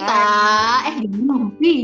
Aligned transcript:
Rita. 0.00 0.24
Eh, 0.88 0.96
gimana 1.04 1.46
sih? 1.60 1.80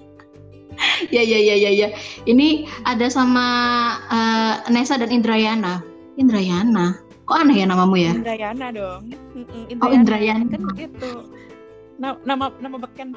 ya 1.14 1.22
ya 1.22 1.38
ya 1.38 1.54
ya 1.56 1.70
ya. 1.70 1.88
Ini 2.24 2.64
ada 2.88 3.06
sama 3.12 3.46
uh, 4.08 4.54
Nesa 4.72 4.96
dan 4.96 5.12
Indrayana. 5.12 5.84
Indrayana. 6.16 6.96
Kok 7.28 7.36
aneh 7.46 7.62
ya 7.62 7.66
namamu 7.68 8.00
ya? 8.00 8.12
Indrayana 8.16 8.72
dong. 8.72 9.12
Indrayana. 9.36 9.84
Oh 9.84 9.90
Indrayana. 9.92 10.44
Kan 10.48 10.62
begitu. 10.72 11.10
Nama 12.00 12.16
nama, 12.24 12.44
nama 12.56 12.76
beken. 12.80 13.12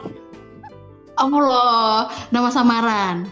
Oh 1.22 1.30
loh, 1.30 2.12
nama 2.36 2.50
samaran. 2.52 3.30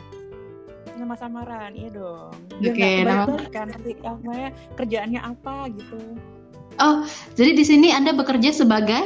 Nama 0.95 1.17
samaran, 1.17 1.73
iya 1.73 1.89
dong. 1.89 2.31
Oke, 2.61 2.77
okay, 2.77 3.01
nama 3.01 3.25
kan 3.49 3.73
nanti 3.73 3.97
namanya 3.99 4.53
kerjaannya 4.77 5.17
apa 5.17 5.65
gitu. 5.73 5.97
Oh, 6.77 7.03
jadi 7.35 7.57
di 7.57 7.65
sini 7.65 7.89
Anda 7.89 8.13
bekerja 8.13 8.53
sebagai? 8.53 9.01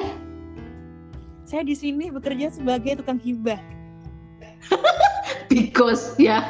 Saya 1.46 1.62
di 1.62 1.78
sini 1.78 2.10
bekerja 2.10 2.50
sebagai 2.50 3.06
tukang 3.06 3.22
hibah. 3.22 3.62
Because 5.54 6.18
ya. 6.18 6.42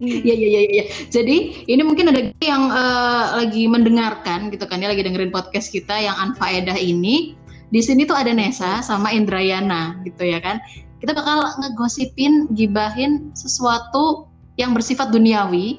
Iya 0.00 0.34
iya 0.34 0.48
iya 0.48 0.60
iya. 0.72 0.84
Jadi 1.12 1.68
ini 1.68 1.84
mungkin 1.84 2.08
ada 2.08 2.32
yang 2.40 2.72
uh, 2.72 3.44
lagi 3.44 3.68
mendengarkan 3.68 4.48
gitu 4.48 4.64
kan 4.64 4.80
ya 4.80 4.88
lagi 4.88 5.04
dengerin 5.04 5.28
podcast 5.28 5.68
kita 5.68 5.92
yang 6.00 6.16
Anfaedah 6.16 6.80
ini. 6.80 7.36
Di 7.72 7.80
sini 7.84 8.08
tuh 8.08 8.16
ada 8.16 8.32
Nesa 8.32 8.80
sama 8.80 9.12
Indrayana 9.12 10.00
gitu 10.08 10.24
ya 10.24 10.40
kan. 10.40 10.60
Kita 11.04 11.12
bakal 11.12 11.44
ngegosipin, 11.60 12.52
gibahin 12.56 13.32
sesuatu 13.36 14.32
yang 14.56 14.72
bersifat 14.72 15.12
duniawi. 15.12 15.76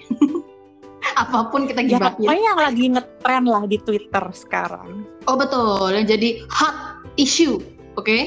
Apa 1.22 1.50
pun 1.50 1.66
kita 1.66 1.86
ya, 1.86 1.98
gibahin. 1.98 2.26
Ya, 2.26 2.34
yang 2.38 2.58
lagi 2.58 2.86
ngetren 2.90 3.46
lah 3.50 3.64
di 3.66 3.78
Twitter 3.82 4.26
sekarang. 4.34 5.06
Oh 5.30 5.38
betul, 5.38 5.94
yang 5.94 6.10
jadi 6.10 6.42
hot 6.50 6.83
issue. 7.20 7.60
Oke. 7.96 8.06
Okay? 8.06 8.22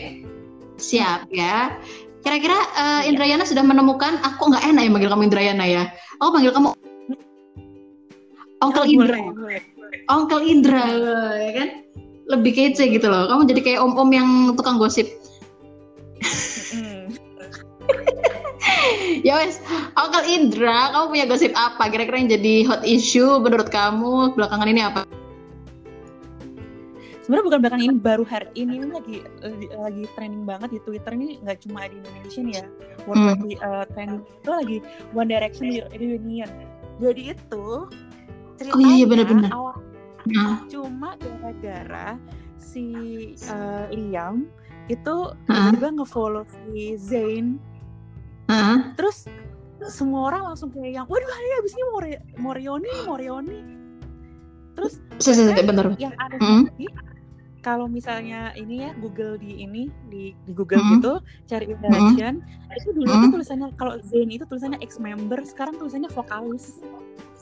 Siap 0.77 1.33
ya. 1.33 1.73
Kira-kira 2.27 2.59
uh, 2.75 3.03
Indrayana 3.07 3.47
sudah 3.47 3.63
menemukan 3.63 4.19
aku 4.27 4.51
nggak 4.51 4.67
enak 4.67 4.83
ya 4.87 4.91
manggil 4.91 5.11
kamu 5.15 5.31
Indrayana 5.31 5.65
ya. 5.65 5.83
Aku 6.19 6.35
panggil 6.35 6.51
kamu 6.51 6.75
Onkel 8.65 8.85
Indra. 8.89 9.21
Onkel 10.09 10.41
Indra 10.49 10.85
ya 11.39 11.53
kan? 11.55 11.69
Lebih 12.27 12.59
kece 12.59 12.91
gitu 12.91 13.07
loh. 13.07 13.31
Kamu 13.31 13.47
jadi 13.47 13.61
kayak 13.63 13.81
om-om 13.85 14.11
yang 14.11 14.59
tukang 14.59 14.81
gosip. 14.81 15.07
ya 19.27 19.39
wes, 19.39 19.63
Onkel 19.95 20.25
Indra, 20.27 20.91
kamu 20.91 21.15
punya 21.15 21.25
gosip 21.31 21.55
apa? 21.55 21.87
Kira-kira 21.93 22.19
yang 22.19 22.33
jadi 22.33 22.67
hot 22.67 22.83
issue 22.83 23.39
menurut 23.39 23.71
kamu 23.71 24.35
belakangan 24.35 24.67
ini 24.67 24.83
apa? 24.83 25.07
Sebenarnya 27.27 27.47
bukan 27.51 27.59
belakang 27.59 27.83
ini 27.83 27.97
baru 27.99 28.23
hari 28.23 28.47
ini 28.55 28.79
ini 28.79 28.87
lagi 28.87 29.19
lagi, 29.43 29.67
lagi 29.75 30.03
trending 30.15 30.47
banget 30.47 30.79
di 30.79 30.81
Twitter 30.87 31.11
ini 31.19 31.43
nggak 31.43 31.59
cuma 31.67 31.91
di 31.91 31.99
Indonesia 31.99 32.41
nih 32.47 32.55
ya 32.55 32.67
World 33.03 33.19
hmm. 33.19 33.31
lagi 33.35 33.53
uh, 33.67 33.85
trending 33.91 34.23
itu 34.23 34.51
lagi 34.55 34.77
One 35.11 35.27
Direction 35.27 35.65
reunion 35.91 36.51
jadi 37.03 37.23
itu 37.35 37.67
ceritanya 38.63 38.79
oh, 38.79 38.81
iya, 38.87 38.95
iya 38.95 39.07
bener-bener. 39.11 39.51
awal 39.51 39.75
nah. 40.31 40.63
cuma 40.71 41.19
gara-gara 41.19 42.15
si 42.63 42.87
uh, 43.51 43.91
Liam 43.91 44.47
itu 44.87 45.15
tiba-tiba 45.51 45.99
ngefollow 45.99 46.47
si 46.47 46.95
Zayn 46.95 47.59
uh. 48.47 48.95
terus 48.95 49.27
semua 49.91 50.31
orang 50.31 50.55
langsung 50.55 50.71
kayak 50.71 51.03
yang 51.03 51.07
waduh 51.11 51.27
hari 51.27 51.49
abis 51.59 51.75
ini 51.75 51.85
Morioni 52.39 52.93
Morioni 53.03 53.61
terus 54.79 55.03
bener. 55.67 55.91
yang 55.99 56.15
ada 56.23 56.39
mm 56.39 56.71
-hmm 56.71 57.16
kalau 57.67 57.91
misalnya 57.91 58.55
ini 58.55 58.87
ya 58.87 58.95
Google 59.03 59.35
di 59.43 59.67
ini 59.67 59.91
di, 60.07 60.31
di 60.47 60.53
Google 60.55 60.79
hmm. 60.79 60.91
gitu 61.03 61.13
cari 61.51 61.67
interaction 61.75 62.39
hmm. 62.39 62.79
itu 62.79 62.95
dulu 62.95 63.11
hmm. 63.11 63.23
tuh 63.27 63.31
tulisannya 63.43 63.69
kalau 63.75 63.99
Zayn 64.07 64.31
itu 64.31 64.47
tulisannya 64.47 64.79
ex 64.79 65.03
member 65.03 65.43
sekarang 65.43 65.75
tulisannya 65.75 66.07
vokalis 66.15 66.79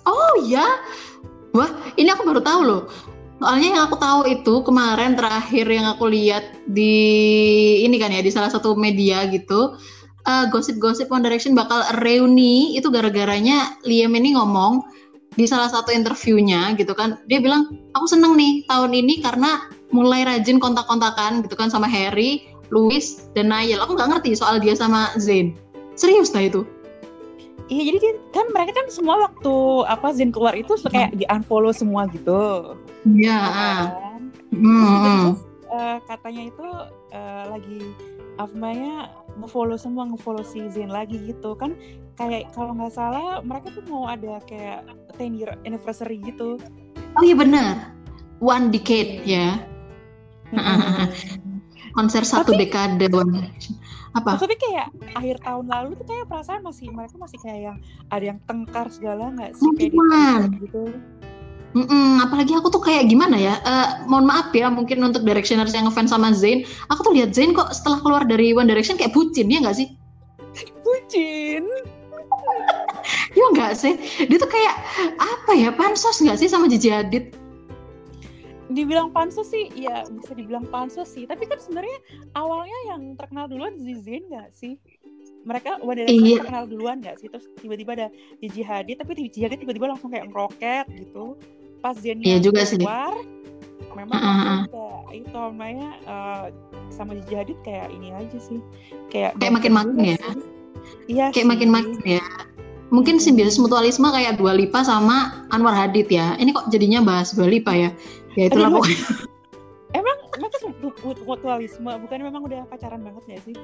oh 0.09 0.35
ya 0.49 0.65
wah 1.53 1.69
ini 2.01 2.09
aku 2.09 2.25
baru 2.25 2.41
tahu 2.41 2.61
loh 2.65 2.83
soalnya 3.45 3.69
yang 3.77 3.83
aku 3.85 4.01
tahu 4.01 4.21
itu 4.25 4.55
kemarin 4.65 5.13
terakhir 5.13 5.69
yang 5.69 5.85
aku 5.93 6.09
lihat 6.09 6.57
di 6.73 6.97
ini 7.85 8.01
kan 8.01 8.09
ya 8.09 8.25
di 8.25 8.33
salah 8.33 8.49
satu 8.49 8.73
media 8.73 9.29
gitu 9.29 9.77
uh, 10.25 10.45
gosip-gosip 10.49 11.13
One 11.13 11.21
Direction 11.21 11.53
bakal 11.53 11.85
reuni 12.01 12.73
itu 12.81 12.89
gara-garanya 12.89 13.77
Liam 13.85 14.17
ini 14.17 14.33
ngomong 14.33 14.81
di 15.35 15.45
salah 15.45 15.69
satu 15.69 15.91
interviewnya 15.93 16.73
gitu 16.79 16.97
kan 16.97 17.21
dia 17.29 17.43
bilang 17.43 17.77
aku 17.93 18.07
seneng 18.09 18.39
nih 18.39 18.65
tahun 18.71 18.95
ini 18.95 19.21
karena 19.21 19.67
mulai 19.95 20.27
rajin 20.27 20.59
kontak-kontakan 20.59 21.47
gitu 21.47 21.55
kan 21.55 21.71
sama 21.71 21.87
Harry, 21.87 22.51
Louis, 22.75 23.23
dan 23.39 23.55
Niall. 23.55 23.87
Aku 23.87 23.95
nggak 23.95 24.11
ngerti 24.11 24.35
soal 24.35 24.59
dia 24.59 24.75
sama 24.75 25.15
Zayn. 25.15 25.55
Serius 25.95 26.35
lah 26.35 26.51
itu. 26.51 26.67
Iya 27.71 27.95
jadi 27.95 27.99
kan 28.35 28.45
mereka 28.53 28.77
kan 28.77 28.87
semua 28.93 29.31
waktu 29.31 29.55
apa 29.89 30.11
Zayn 30.13 30.35
keluar 30.35 30.53
itu 30.59 30.75
kayak 30.91 31.15
hmm. 31.15 31.19
di 31.23 31.25
unfollow 31.31 31.71
semua 31.71 32.11
gitu. 32.11 32.75
Iya. 33.07 33.39
Yeah. 33.39 33.81
Kan? 33.95 34.23
Hmm. 34.55 35.27
uh, 35.71 35.99
katanya 36.07 36.43
itu 36.51 36.67
uh, 37.15 37.45
lagi 37.51 37.81
apa 38.35 38.51
namanya 38.55 39.15
ngefollow 39.39 39.79
semua 39.79 40.11
ngefollow 40.11 40.43
si 40.43 40.67
Zayn 40.75 40.91
lagi 40.91 41.19
gitu 41.23 41.55
kan 41.55 41.75
kayak 42.19 42.51
kalau 42.55 42.75
nggak 42.75 42.95
salah 42.95 43.43
mereka 43.43 43.71
tuh 43.75 43.83
mau 43.87 44.11
ada 44.11 44.43
kayak 44.47 44.87
10 45.19 45.39
year 45.39 45.51
anniversary 45.63 46.19
gitu. 46.23 46.59
Oh 47.15 47.23
iya 47.23 47.39
benar. 47.39 47.95
One 48.43 48.75
decade 48.75 49.23
ya. 49.23 49.63
Konser 51.95 52.23
satu 52.27 52.53
Tapi, 52.53 52.67
dekade 52.67 53.07
apa? 54.15 54.39
Maksudnya 54.39 54.59
kayak 54.59 54.87
akhir 55.19 55.37
tahun 55.43 55.67
lalu 55.67 55.91
tuh 55.99 56.07
kayak 56.07 56.27
perasaan 56.31 56.63
masih 56.63 56.87
mereka 56.95 57.19
masih 57.19 57.39
kayak 57.43 57.61
yang 57.71 57.77
ada 58.15 58.25
yang 58.35 58.39
tengkar 58.47 58.87
segala 58.91 59.35
nggak 59.35 59.59
sih? 59.59 59.71
Kayak 59.75 60.55
gitu. 60.63 60.83
Mm-mm, 61.75 62.23
apalagi 62.23 62.55
aku 62.55 62.71
tuh 62.71 62.79
kayak 62.79 63.11
gimana 63.11 63.35
ya? 63.35 63.59
Uh, 63.67 64.07
mohon 64.07 64.31
maaf 64.31 64.55
ya 64.55 64.71
mungkin 64.71 65.03
untuk 65.03 65.27
Directioners 65.27 65.75
yang 65.75 65.91
ngefans 65.91 66.15
sama 66.15 66.31
Zayn. 66.31 66.63
Aku 66.95 67.03
tuh 67.03 67.11
lihat 67.19 67.35
Zayn 67.35 67.51
kok 67.51 67.75
setelah 67.75 67.99
keluar 67.99 68.23
dari 68.23 68.55
One 68.55 68.71
Direction 68.71 68.95
kayak 68.95 69.11
bucin 69.11 69.51
ya 69.51 69.59
nggak 69.59 69.83
sih? 69.83 69.91
Bucin. 70.87 71.67
Ya 73.35 73.45
nggak 73.51 73.75
sih? 73.75 73.99
Dia 74.31 74.39
tuh 74.39 74.47
kayak 74.47 74.75
apa 75.19 75.53
ya? 75.59 75.75
Pansos 75.75 76.23
nggak 76.23 76.39
sih 76.39 76.47
sama 76.47 76.71
Gigi 76.71 76.95
Hadid 76.95 77.35
dibilang 78.75 79.09
pansus 79.15 79.49
sih 79.49 79.71
ya 79.79 80.03
bisa 80.11 80.35
dibilang 80.35 80.67
pansus 80.69 81.09
sih. 81.15 81.25
Tapi 81.25 81.47
kan 81.47 81.63
sebenarnya 81.63 81.99
awalnya 82.35 82.79
yang 82.91 83.15
terkenal 83.15 83.47
duluan 83.47 83.79
Zizin 83.79 84.27
nggak 84.29 84.51
sih? 84.51 84.77
Mereka 85.45 85.81
wadah 85.85 86.05
iya. 86.11 86.43
terkenal 86.43 86.65
duluan 86.67 86.99
nggak 87.01 87.23
sih? 87.23 87.31
Terus 87.31 87.47
tiba-tiba 87.63 87.95
ada 87.95 88.09
Gigi 88.43 88.67
Hadid 88.67 89.01
tapi 89.01 89.15
Gigi 89.31 89.47
Hadid 89.47 89.63
tiba-tiba 89.63 89.95
langsung 89.95 90.11
kayak 90.11 90.29
ngeroket 90.29 90.87
gitu. 90.99 91.39
Pas 91.79 91.95
Zen 91.95 92.21
iya 92.21 92.43
juga 92.43 92.67
keluar 92.67 93.15
sih. 93.15 93.33
memang 93.95 94.19
uh 94.19 94.27
-huh. 94.27 94.61
kayak 94.75 95.03
itu 95.23 95.37
namanya 95.39 95.91
uh, 96.11 96.47
sama 96.91 97.15
Gigi 97.23 97.35
Hadid 97.39 97.59
kayak 97.63 97.95
ini 97.95 98.11
aja 98.11 98.39
sih. 98.43 98.59
Kayak 99.09 99.39
kayak 99.39 99.55
makin 99.55 99.73
makin 99.73 99.97
ya? 100.03 100.19
iya 101.07 101.27
kayak 101.31 101.49
makin 101.49 101.71
makin 101.71 102.01
ya. 102.03 102.27
Mungkin 102.93 103.19
simbiosis 103.19 103.59
mutualisme 103.59 104.07
kayak 104.07 104.39
Dua 104.39 104.55
Lipa 104.55 104.87
sama 104.87 105.47
Anwar 105.51 105.75
Hadid 105.75 106.07
ya. 106.11 106.39
Ini 106.39 106.55
kok 106.55 106.71
jadinya 106.71 107.03
bahas 107.03 107.35
Dua 107.35 107.49
Lipa 107.49 107.75
ya 107.75 107.91
ya 108.35 108.51
Aduh, 108.51 108.83
pokoknya. 108.83 108.99
emang 109.99 110.19
mereka 110.35 110.57
mutualisme 111.23 111.91
bukan 112.03 112.19
memang 112.19 112.43
udah 112.43 112.67
pacaran 112.67 113.01
banget 113.07 113.25
ya 113.31 113.39
sih? 113.47 113.55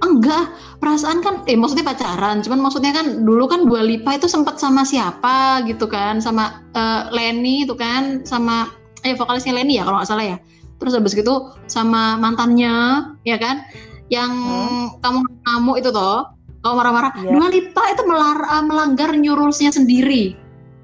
Enggak 0.00 0.54
perasaan 0.78 1.20
kan 1.20 1.44
eh 1.50 1.58
maksudnya 1.58 1.84
pacaran 1.84 2.40
cuman 2.40 2.60
maksudnya 2.62 2.94
kan 2.94 3.26
dulu 3.26 3.50
kan 3.50 3.66
Dua 3.66 3.82
Lipa 3.84 4.16
itu 4.16 4.30
sempat 4.30 4.56
sama 4.56 4.86
siapa 4.86 5.66
gitu 5.66 5.90
kan 5.90 6.22
sama 6.22 6.64
uh, 6.72 7.10
Lenny 7.10 7.66
itu 7.68 7.74
kan 7.74 8.22
sama 8.24 8.70
eh 9.02 9.12
vokalisnya 9.12 9.58
Lenny 9.58 9.76
ya 9.76 9.84
kalau 9.84 10.00
nggak 10.00 10.08
salah 10.08 10.24
ya. 10.24 10.38
Terus 10.80 10.96
habis 10.96 11.12
gitu 11.12 11.52
sama 11.68 12.16
mantannya 12.16 13.04
ya 13.26 13.36
kan 13.36 13.66
yang 14.08 14.32
hmm. 14.32 15.02
kamu 15.04 15.20
kamu 15.44 15.72
itu 15.82 15.90
toh 15.92 16.32
kalau 16.60 16.74
marah-marah 16.76 17.12
yeah. 17.20 17.32
Dua 17.36 17.46
Lipa 17.48 17.82
itu 17.92 18.02
melar, 18.04 18.38
uh, 18.44 18.64
melanggar 18.64 19.10
new 19.16 19.32
rulesnya 19.32 19.72
sendiri. 19.72 20.36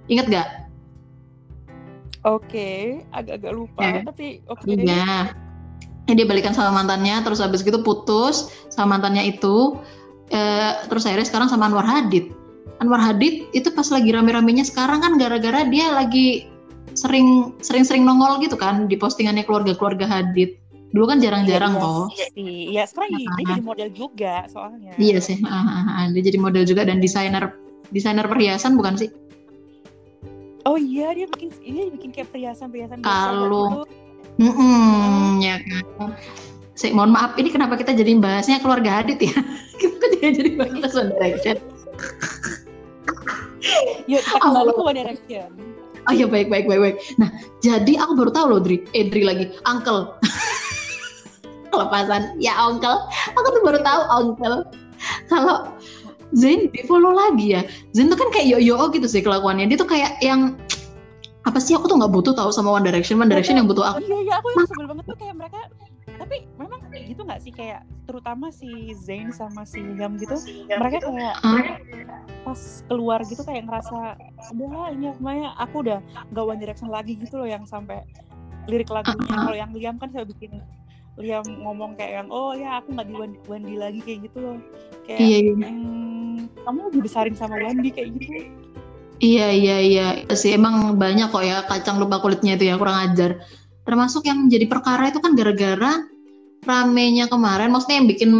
Ingat 0.08 0.26
gak 0.32 0.48
Oke, 2.26 2.42
okay. 2.42 2.78
agak-agak 3.14 3.52
lupa, 3.54 3.82
ya. 3.86 4.02
tapi 4.02 4.42
oke. 4.50 4.66
Okay. 4.66 4.82
Iya. 4.82 5.30
Ya, 6.10 6.12
dia 6.14 6.26
balikan 6.26 6.54
sama 6.54 6.74
mantannya, 6.74 7.22
terus 7.22 7.38
habis 7.38 7.62
gitu 7.62 7.82
putus 7.86 8.50
sama 8.70 8.98
mantannya 8.98 9.30
itu. 9.30 9.78
Eh, 10.34 10.72
terus 10.90 11.06
akhirnya 11.06 11.26
sekarang 11.30 11.46
sama 11.46 11.70
Anwar 11.70 11.86
Hadid. 11.86 12.34
Anwar 12.82 12.98
Hadid 12.98 13.46
itu 13.54 13.70
pas 13.70 13.86
lagi 13.94 14.10
rame-ramenya 14.10 14.66
sekarang 14.66 15.06
kan 15.06 15.22
gara-gara 15.22 15.62
dia 15.70 15.86
lagi 15.94 16.50
sering 16.98 17.54
sering-sering 17.62 18.02
nongol 18.02 18.42
gitu 18.42 18.58
kan 18.58 18.90
di 18.90 18.98
postingannya 18.98 19.46
keluarga-keluarga 19.46 20.10
Hadid. 20.10 20.58
Dulu 20.90 21.06
kan 21.06 21.18
jarang-jarang 21.22 21.78
iya, 21.78 21.82
toh. 21.82 22.04
Iya, 22.10 22.26
iya 22.42 22.82
sekarang 22.90 23.10
nah, 23.14 23.18
dia 23.22 23.44
jadi 23.54 23.62
model 23.62 23.88
juga 23.94 24.34
soalnya. 24.50 24.92
Iya 24.98 25.18
sih, 25.22 25.38
uh, 25.42 25.54
uh, 25.54 25.86
uh, 25.86 26.04
dia 26.10 26.22
jadi 26.26 26.38
model 26.42 26.64
juga 26.66 26.82
dan 26.86 26.98
desainer 26.98 27.54
desainer 27.94 28.26
perhiasan 28.26 28.74
bukan 28.74 28.98
sih? 28.98 29.10
Oh 30.66 30.74
iya 30.74 31.14
dia 31.14 31.30
bikin 31.30 31.54
dia 31.62 31.86
bikin 31.94 32.10
kayak 32.10 32.28
perhiasan 32.34 32.74
perhiasan 32.74 32.98
kalau 33.06 33.86
mm 34.34 34.50
-mm, 34.50 35.38
ya 35.38 35.62
kan 35.62 36.10
Saya 36.76 36.92
mohon 36.92 37.08
maaf, 37.14 37.32
ini 37.40 37.48
kenapa 37.48 37.80
kita 37.80 37.96
jadi 37.96 38.20
bahasnya 38.20 38.60
keluarga 38.60 39.00
Hadit 39.00 39.16
ya? 39.16 39.32
kita 39.80 40.04
jadi 40.20 40.28
jadi 40.36 40.50
bahas 40.60 40.92
One 40.92 41.08
Direction. 41.08 41.56
Yuk 44.04 44.20
kita 44.20 44.38
kembali 44.44 44.72
ke 44.76 44.82
One 44.84 44.98
Direction. 45.00 45.48
Oh 46.04 46.12
iya 46.12 46.28
baik 46.28 46.52
baik 46.52 46.68
baik 46.68 46.80
baik. 46.84 46.96
Nah 47.16 47.32
jadi 47.64 47.96
aku 47.96 48.12
baru 48.20 48.28
tahu 48.28 48.46
loh 48.52 48.60
Dri, 48.60 48.84
eh 48.92 49.08
Dri 49.08 49.24
lagi, 49.24 49.56
Uncle. 49.64 50.20
Kelepasan, 51.72 52.36
ya 52.36 52.52
Uncle. 52.60 53.08
Aku 53.40 53.46
tuh 53.56 53.62
baru 53.64 53.80
tahu 53.80 54.00
Uncle. 54.12 54.68
Kalau 55.32 55.72
Zain 56.34 56.66
di 56.72 56.80
follow 56.82 57.14
lagi 57.14 57.54
ya. 57.54 57.62
Zain 57.94 58.10
tuh 58.10 58.18
kan 58.18 58.28
kayak 58.34 58.46
yo-yo 58.50 58.90
gitu 58.90 59.06
sih 59.06 59.22
kelakuannya. 59.22 59.70
Dia 59.70 59.78
tuh 59.78 59.86
kayak 59.86 60.18
yang 60.18 60.58
apa 61.46 61.62
sih 61.62 61.78
aku 61.78 61.86
tuh 61.86 61.94
nggak 61.94 62.10
butuh 62.10 62.34
tahu 62.34 62.50
sama 62.50 62.74
One 62.74 62.82
Direction, 62.82 63.22
One 63.22 63.30
Direction 63.30 63.54
yang 63.54 63.70
butuh 63.70 63.94
aku. 63.94 64.02
Iya 64.02 64.18
iya 64.20 64.34
aku 64.38 64.46
yang 64.50 64.66
sebel 64.66 64.86
banget 64.90 65.04
tuh 65.06 65.16
kayak 65.16 65.34
mereka 65.38 65.58
tapi 66.16 66.36
memang 66.56 66.80
gitu 66.96 67.22
nggak 67.22 67.38
sih 67.38 67.52
kayak 67.52 67.84
terutama 68.08 68.48
si 68.48 68.66
Zayn 68.96 69.30
sama 69.30 69.62
si 69.62 69.78
Liam 69.78 70.16
gitu 70.16 70.34
mereka 70.66 71.04
kayak 71.04 71.34
pas 72.40 72.60
keluar 72.88 73.20
gitu 73.22 73.42
kayak 73.42 73.68
ngerasa 73.68 74.16
udah 74.54 74.90
ini 74.90 75.12
semuanya 75.12 75.52
aku 75.54 75.84
udah 75.84 75.98
nggak 76.32 76.44
One 76.46 76.58
Direction 76.58 76.88
lagi 76.88 77.18
gitu 77.18 77.36
loh 77.36 77.46
yang 77.46 77.68
sampai 77.68 78.00
lirik 78.66 78.88
lagunya 78.88 79.28
kalau 79.28 79.54
yang 79.54 79.70
Liam 79.70 79.96
kan 79.98 80.08
saya 80.08 80.24
bikin 80.24 80.62
Liam 81.16 81.44
ngomong 81.62 81.94
kayak 81.94 82.24
yang 82.24 82.28
oh 82.30 82.52
ya 82.52 82.80
aku 82.80 82.96
nggak 82.96 83.06
di 83.06 83.14
Wan- 83.14 83.40
Wendy 83.46 83.74
lagi 83.76 84.00
kayak 84.00 84.20
gitu 84.30 84.38
loh 84.40 84.56
kayak 85.04 85.20
Iya 85.20 85.36
iya. 85.42 85.52
"Hmm, 85.52 86.05
kamu 86.66 86.90
dibesarin 86.98 87.34
sama 87.38 87.56
Wendy 87.62 87.94
kayak 87.94 88.10
gitu 88.18 88.50
Iya 89.16 89.48
iya 89.48 89.76
iya 89.80 90.06
sih 90.36 90.52
emang 90.52 91.00
banyak 91.00 91.32
kok 91.32 91.40
ya 91.40 91.64
kacang 91.64 91.96
lupa 91.96 92.20
kulitnya 92.20 92.52
itu 92.60 92.68
ya 92.68 92.76
kurang 92.76 93.00
ajar. 93.00 93.40
Termasuk 93.88 94.28
yang 94.28 94.44
jadi 94.52 94.68
perkara 94.68 95.08
itu 95.08 95.24
kan 95.24 95.32
gara-gara 95.32 96.04
ramenya 96.68 97.24
kemarin, 97.24 97.72
maksudnya 97.72 98.04
yang 98.04 98.08
bikin 98.12 98.30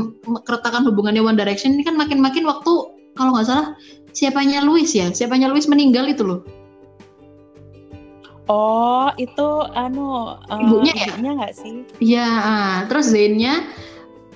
keretakan 0.45 0.85
hubungannya 0.85 1.25
One 1.25 1.39
Direction 1.41 1.81
ini 1.81 1.87
kan 1.87 1.97
makin-makin 1.97 2.45
waktu 2.45 2.93
kalau 3.17 3.33
nggak 3.33 3.49
salah 3.49 3.73
siapanya 4.13 4.61
Louis 4.69 4.93
ya, 4.93 5.09
siapanya 5.17 5.49
Louis 5.49 5.65
meninggal 5.65 6.13
itu 6.13 6.29
loh. 6.29 6.45
oh 8.47 9.11
itu 9.19 9.49
anu 9.75 10.39
eh, 10.47 10.61
Ibunya 10.63 10.95
ya? 10.95 11.07
ibunya 11.15 11.33
nggak 11.41 11.55
sih 11.57 11.75
Iya, 11.99 12.29
ah. 12.31 12.75
terus 12.87 13.11
Zainnya 13.11 13.67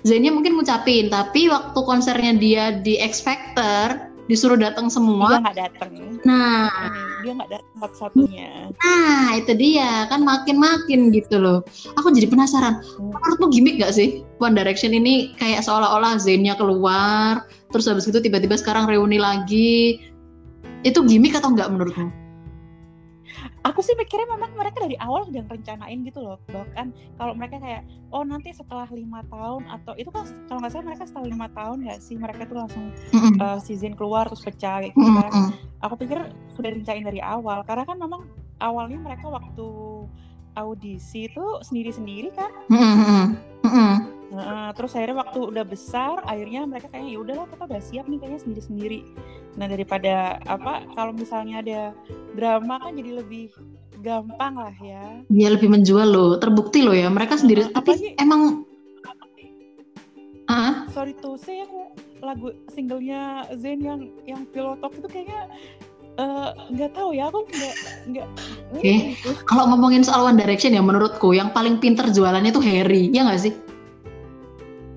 Zainnya 0.00 0.32
mungkin 0.32 0.56
ngucapin, 0.56 1.12
tapi 1.12 1.52
waktu 1.52 1.80
konsernya 1.84 2.32
dia 2.40 2.64
di 2.80 2.96
X 2.96 3.20
Factor 3.20 4.10
disuruh 4.30 4.54
datang 4.54 4.86
dia 4.86 4.94
semua. 4.94 5.42
nggak 5.42 5.58
datang 5.58 5.90
Nah, 6.22 6.70
dia 7.26 7.32
nggak 7.34 7.50
datang 7.50 7.76
satu-satunya 7.82 8.70
Nah, 8.70 9.26
itu 9.34 9.52
dia 9.58 10.06
kan 10.06 10.22
makin-makin 10.22 11.10
gitu 11.10 11.36
loh. 11.42 11.66
Aku 11.98 12.14
jadi 12.14 12.30
penasaran. 12.30 12.78
Menurutmu 12.96 13.50
gimmick 13.50 13.82
gak 13.82 13.92
sih 13.98 14.22
One 14.38 14.54
Direction 14.54 14.94
ini 14.94 15.34
kayak 15.36 15.66
seolah-olah 15.66 16.16
Zayn-nya 16.22 16.54
keluar, 16.54 17.44
terus 17.74 17.90
habis 17.90 18.06
itu 18.06 18.22
tiba-tiba 18.22 18.54
sekarang 18.54 18.86
reuni 18.86 19.18
lagi. 19.18 19.98
Itu 20.86 21.04
gimmick 21.04 21.36
atau 21.36 21.52
enggak 21.52 21.68
menurutmu? 21.68 22.08
Aku 23.60 23.84
sih 23.84 23.92
mikirnya 23.92 24.24
memang 24.24 24.56
mereka 24.56 24.80
dari 24.80 24.96
awal 24.96 25.28
udah 25.28 25.44
rencanain 25.44 26.00
gitu 26.00 26.20
loh 26.24 26.40
bahkan 26.48 26.96
kalau 27.20 27.36
mereka 27.36 27.60
kayak 27.60 27.84
oh 28.08 28.24
nanti 28.24 28.56
setelah 28.56 28.88
lima 28.88 29.20
tahun 29.28 29.68
atau 29.68 29.92
itu 30.00 30.08
kan 30.08 30.24
kalau 30.48 30.64
nggak 30.64 30.72
salah 30.72 30.86
mereka 30.88 31.04
setelah 31.04 31.28
lima 31.28 31.48
tahun 31.52 31.76
nggak 31.84 31.98
sih 32.00 32.16
mereka 32.16 32.42
tuh 32.48 32.56
langsung 32.56 32.84
Mm-mm. 33.12 33.34
uh, 33.36 33.58
season 33.60 33.92
keluar 33.92 34.24
terus 34.32 34.40
pecah 34.40 34.80
gitu 34.80 34.96
kan 34.96 35.28
mm. 35.28 35.50
aku 35.84 35.94
pikir 36.00 36.18
sudah 36.56 36.70
rencanain 36.72 37.04
dari 37.04 37.20
awal 37.20 37.60
karena 37.68 37.84
kan 37.84 38.00
memang 38.00 38.24
awalnya 38.64 38.96
mereka 38.96 39.28
waktu 39.28 39.68
audisi 40.56 41.28
itu 41.28 41.44
sendiri-sendiri 41.60 42.32
kan 42.32 42.50
mm-mm. 42.72 43.49
Nah, 44.30 44.70
terus 44.78 44.94
akhirnya 44.94 45.26
waktu 45.26 45.38
udah 45.42 45.64
besar, 45.66 46.22
akhirnya 46.22 46.62
mereka 46.62 46.86
kayaknya 46.86 47.10
ya 47.10 47.18
udahlah 47.18 47.46
kita 47.50 47.62
udah 47.66 47.82
siap 47.82 48.04
nih 48.06 48.18
kayaknya 48.22 48.40
sendiri-sendiri. 48.46 49.00
Nah 49.58 49.66
daripada 49.66 50.38
apa 50.46 50.86
kalau 50.94 51.10
misalnya 51.10 51.58
ada 51.58 51.80
drama 52.38 52.78
kan 52.78 52.94
jadi 52.94 53.26
lebih 53.26 53.50
gampang 54.00 54.54
lah 54.54 54.74
ya. 54.78 55.18
Dia 55.26 55.48
lebih 55.50 55.66
menjual 55.66 56.06
loh, 56.06 56.38
terbukti 56.38 56.86
loh 56.86 56.94
ya. 56.94 57.10
Mereka 57.10 57.42
sendiri, 57.42 57.66
Apalagi- 57.74 58.14
tapi 58.14 58.22
emang 58.22 58.62
ah 60.50 60.82
Sorry 60.90 61.14
to 61.22 61.38
say 61.38 61.62
yang 61.62 61.70
lagu 62.18 62.50
singlenya 62.74 63.46
Zayn 63.54 63.78
yang 63.86 64.10
yang 64.26 64.42
Pillow 64.50 64.74
Talk 64.82 64.98
itu 64.98 65.06
kayaknya 65.06 65.46
eh, 66.18 66.48
nggak 66.74 66.90
tahu 66.90 67.14
ya 67.14 67.30
aku 67.30 67.46
nggak 67.46 67.76
nggak 68.10 68.26
Oke. 68.74 69.14
gitu. 69.14 69.30
kalau 69.46 69.70
ngomongin 69.70 70.02
soal 70.02 70.26
One 70.26 70.34
Direction 70.34 70.74
ya 70.74 70.82
menurutku 70.82 71.30
yang 71.30 71.54
paling 71.54 71.78
pinter 71.78 72.10
jualannya 72.10 72.50
tuh 72.50 72.66
Harry, 72.66 73.14
ya 73.14 73.22
nggak 73.30 73.40
sih? 73.46 73.54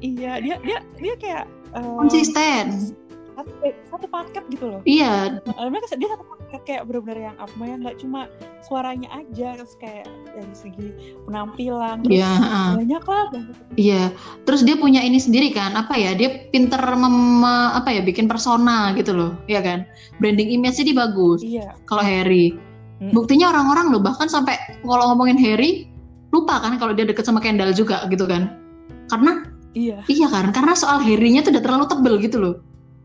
Iya 0.03 0.43
dia 0.43 0.55
dia 0.59 0.77
dia 0.99 1.13
kayak 1.15 1.43
eh, 1.73 1.95
Konsisten. 1.97 2.91
satu, 3.33 3.49
satu 3.89 4.05
paket 4.13 4.43
gitu 4.53 4.65
loh. 4.69 4.81
Iya, 4.85 5.41
Eh, 5.41 5.65
mereka 5.65 5.89
dia 5.97 6.05
satu 6.05 6.21
paket 6.21 6.61
kayak 6.69 6.81
benar-benar 6.85 7.33
yang 7.33 7.37
apa 7.41 7.61
ya 7.65 7.75
nggak 7.81 7.97
cuma 7.97 8.29
suaranya 8.61 9.09
aja 9.09 9.57
terus 9.57 9.73
kayak 9.81 10.05
dari 10.29 10.53
segi 10.53 10.87
penampilan 11.25 12.05
terus 12.05 12.13
Iya, 12.13 12.29
heeh. 12.29 12.69
banyak 12.77 13.03
lah. 13.09 13.25
Iya, 13.73 14.03
terus 14.45 14.61
dia 14.61 14.77
punya 14.77 15.01
ini 15.01 15.17
sendiri 15.17 15.49
kan, 15.49 15.73
apa 15.73 15.97
ya? 15.97 16.13
Dia 16.13 16.45
pinter 16.53 16.77
mem, 16.93 17.41
apa 17.47 17.89
ya, 17.89 18.05
bikin 18.05 18.29
persona 18.29 18.93
gitu 18.93 19.17
loh, 19.17 19.33
ya 19.49 19.65
kan? 19.65 19.89
Branding 20.21 20.53
image-nya 20.53 20.85
dia 20.85 20.97
bagus. 21.01 21.41
iya 21.41 21.73
Kalau 21.89 22.05
Harry, 22.05 22.53
Hmm. 23.01 23.09
buktinya 23.11 23.49
orang-orang 23.49 23.89
loh 23.89 23.99
bahkan 23.99 24.29
sampai 24.29 24.55
kalau 24.85 25.09
ngomongin 25.11 25.41
Harry 25.41 25.89
lupa 26.29 26.61
kan 26.61 26.77
kalau 26.77 26.93
dia 26.93 27.03
deket 27.03 27.25
sama 27.25 27.41
Kendall 27.41 27.73
juga 27.73 28.05
gitu 28.07 28.29
kan? 28.29 28.61
Karena 29.09 29.49
iya 29.73 29.97
iya 30.07 30.27
kan, 30.29 30.49
karena 30.53 30.73
soal 30.73 31.01
Harry-nya 31.01 31.45
tuh 31.45 31.51
udah 31.53 31.63
terlalu 31.63 31.85
tebel 31.89 32.15
gitu 32.21 32.37
loh. 32.39 32.55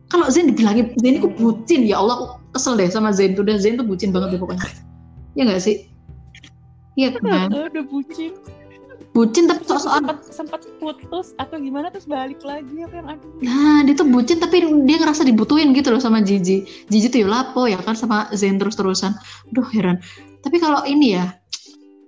Kalau 0.09 0.25
Zayn 0.33 0.49
dibilangin 0.49 0.97
Zayn 0.97 1.21
itu 1.21 1.29
bucin, 1.29 1.85
ya 1.85 2.01
Allah, 2.01 2.17
aku 2.17 2.27
kesel 2.57 2.81
deh 2.81 2.89
sama 2.89 3.13
Zayn 3.13 3.37
tuh. 3.37 3.45
Udah 3.45 3.61
Zayn 3.61 3.77
tuh 3.77 3.85
bucin 3.85 4.09
banget 4.09 4.37
deh 4.37 4.41
pokoknya. 4.41 4.65
Iya 5.37 5.43
nggak 5.53 5.61
sih? 5.61 5.77
Iya 6.97 7.15
kan? 7.21 7.53
Udah 7.53 7.85
bucin 7.85 8.33
Bucin 9.17 9.49
tapi 9.49 9.65
terus 9.65 9.83
soal 9.83 9.99
sempat 10.05 10.21
sempat 10.31 10.61
putus 10.79 11.33
atau 11.41 11.57
gimana 11.59 11.89
terus 11.89 12.05
balik 12.05 12.39
lagi 12.45 12.87
apa 12.87 12.95
yang 13.03 13.09
aduh 13.09 13.31
Nah, 13.41 13.81
dia 13.83 13.95
tuh 13.97 14.07
bucin 14.07 14.39
tapi 14.39 14.63
dia 14.85 14.97
ngerasa 15.01 15.25
dibutuhin 15.25 15.73
gitu 15.75 15.91
loh 15.91 15.99
sama 15.99 16.21
Gigi. 16.23 16.63
Gigi 16.93 17.09
tuh 17.09 17.25
ya 17.25 17.29
lapo 17.29 17.65
ya 17.67 17.81
kan 17.81 17.97
sama 17.97 18.29
Zayn 18.37 18.61
terus-terusan. 18.61 19.17
Duh 19.51 19.67
heran. 19.75 19.99
Tapi 20.45 20.63
kalau 20.63 20.87
ini 20.87 21.19
ya, 21.19 21.35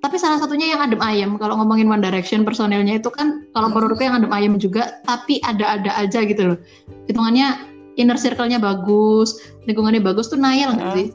tapi 0.00 0.16
salah 0.16 0.40
satunya 0.40 0.73
yang 0.73 0.80
adem 0.80 1.00
ayem. 1.00 1.37
Kalau 1.37 1.61
ngomongin 1.61 1.88
One 1.88 2.00
Direction 2.00 2.45
personelnya 2.45 2.97
itu 2.97 3.12
kan 3.12 3.45
kalau 3.52 3.69
menurutku 3.69 4.00
yang 4.00 4.16
adem 4.16 4.33
ayem 4.33 4.57
juga, 4.57 5.00
tapi 5.04 5.40
ada-ada 5.45 5.92
aja 5.92 6.25
gitu 6.25 6.52
loh. 6.52 6.59
Hitungannya 7.04 7.69
inner 8.00 8.16
circle-nya 8.16 8.57
bagus, 8.57 9.37
lingkungannya 9.69 10.00
bagus 10.00 10.33
tuh 10.33 10.40
Nail 10.40 10.73
nggak 10.73 10.88
Ah. 10.88 10.97
sih? 10.97 11.09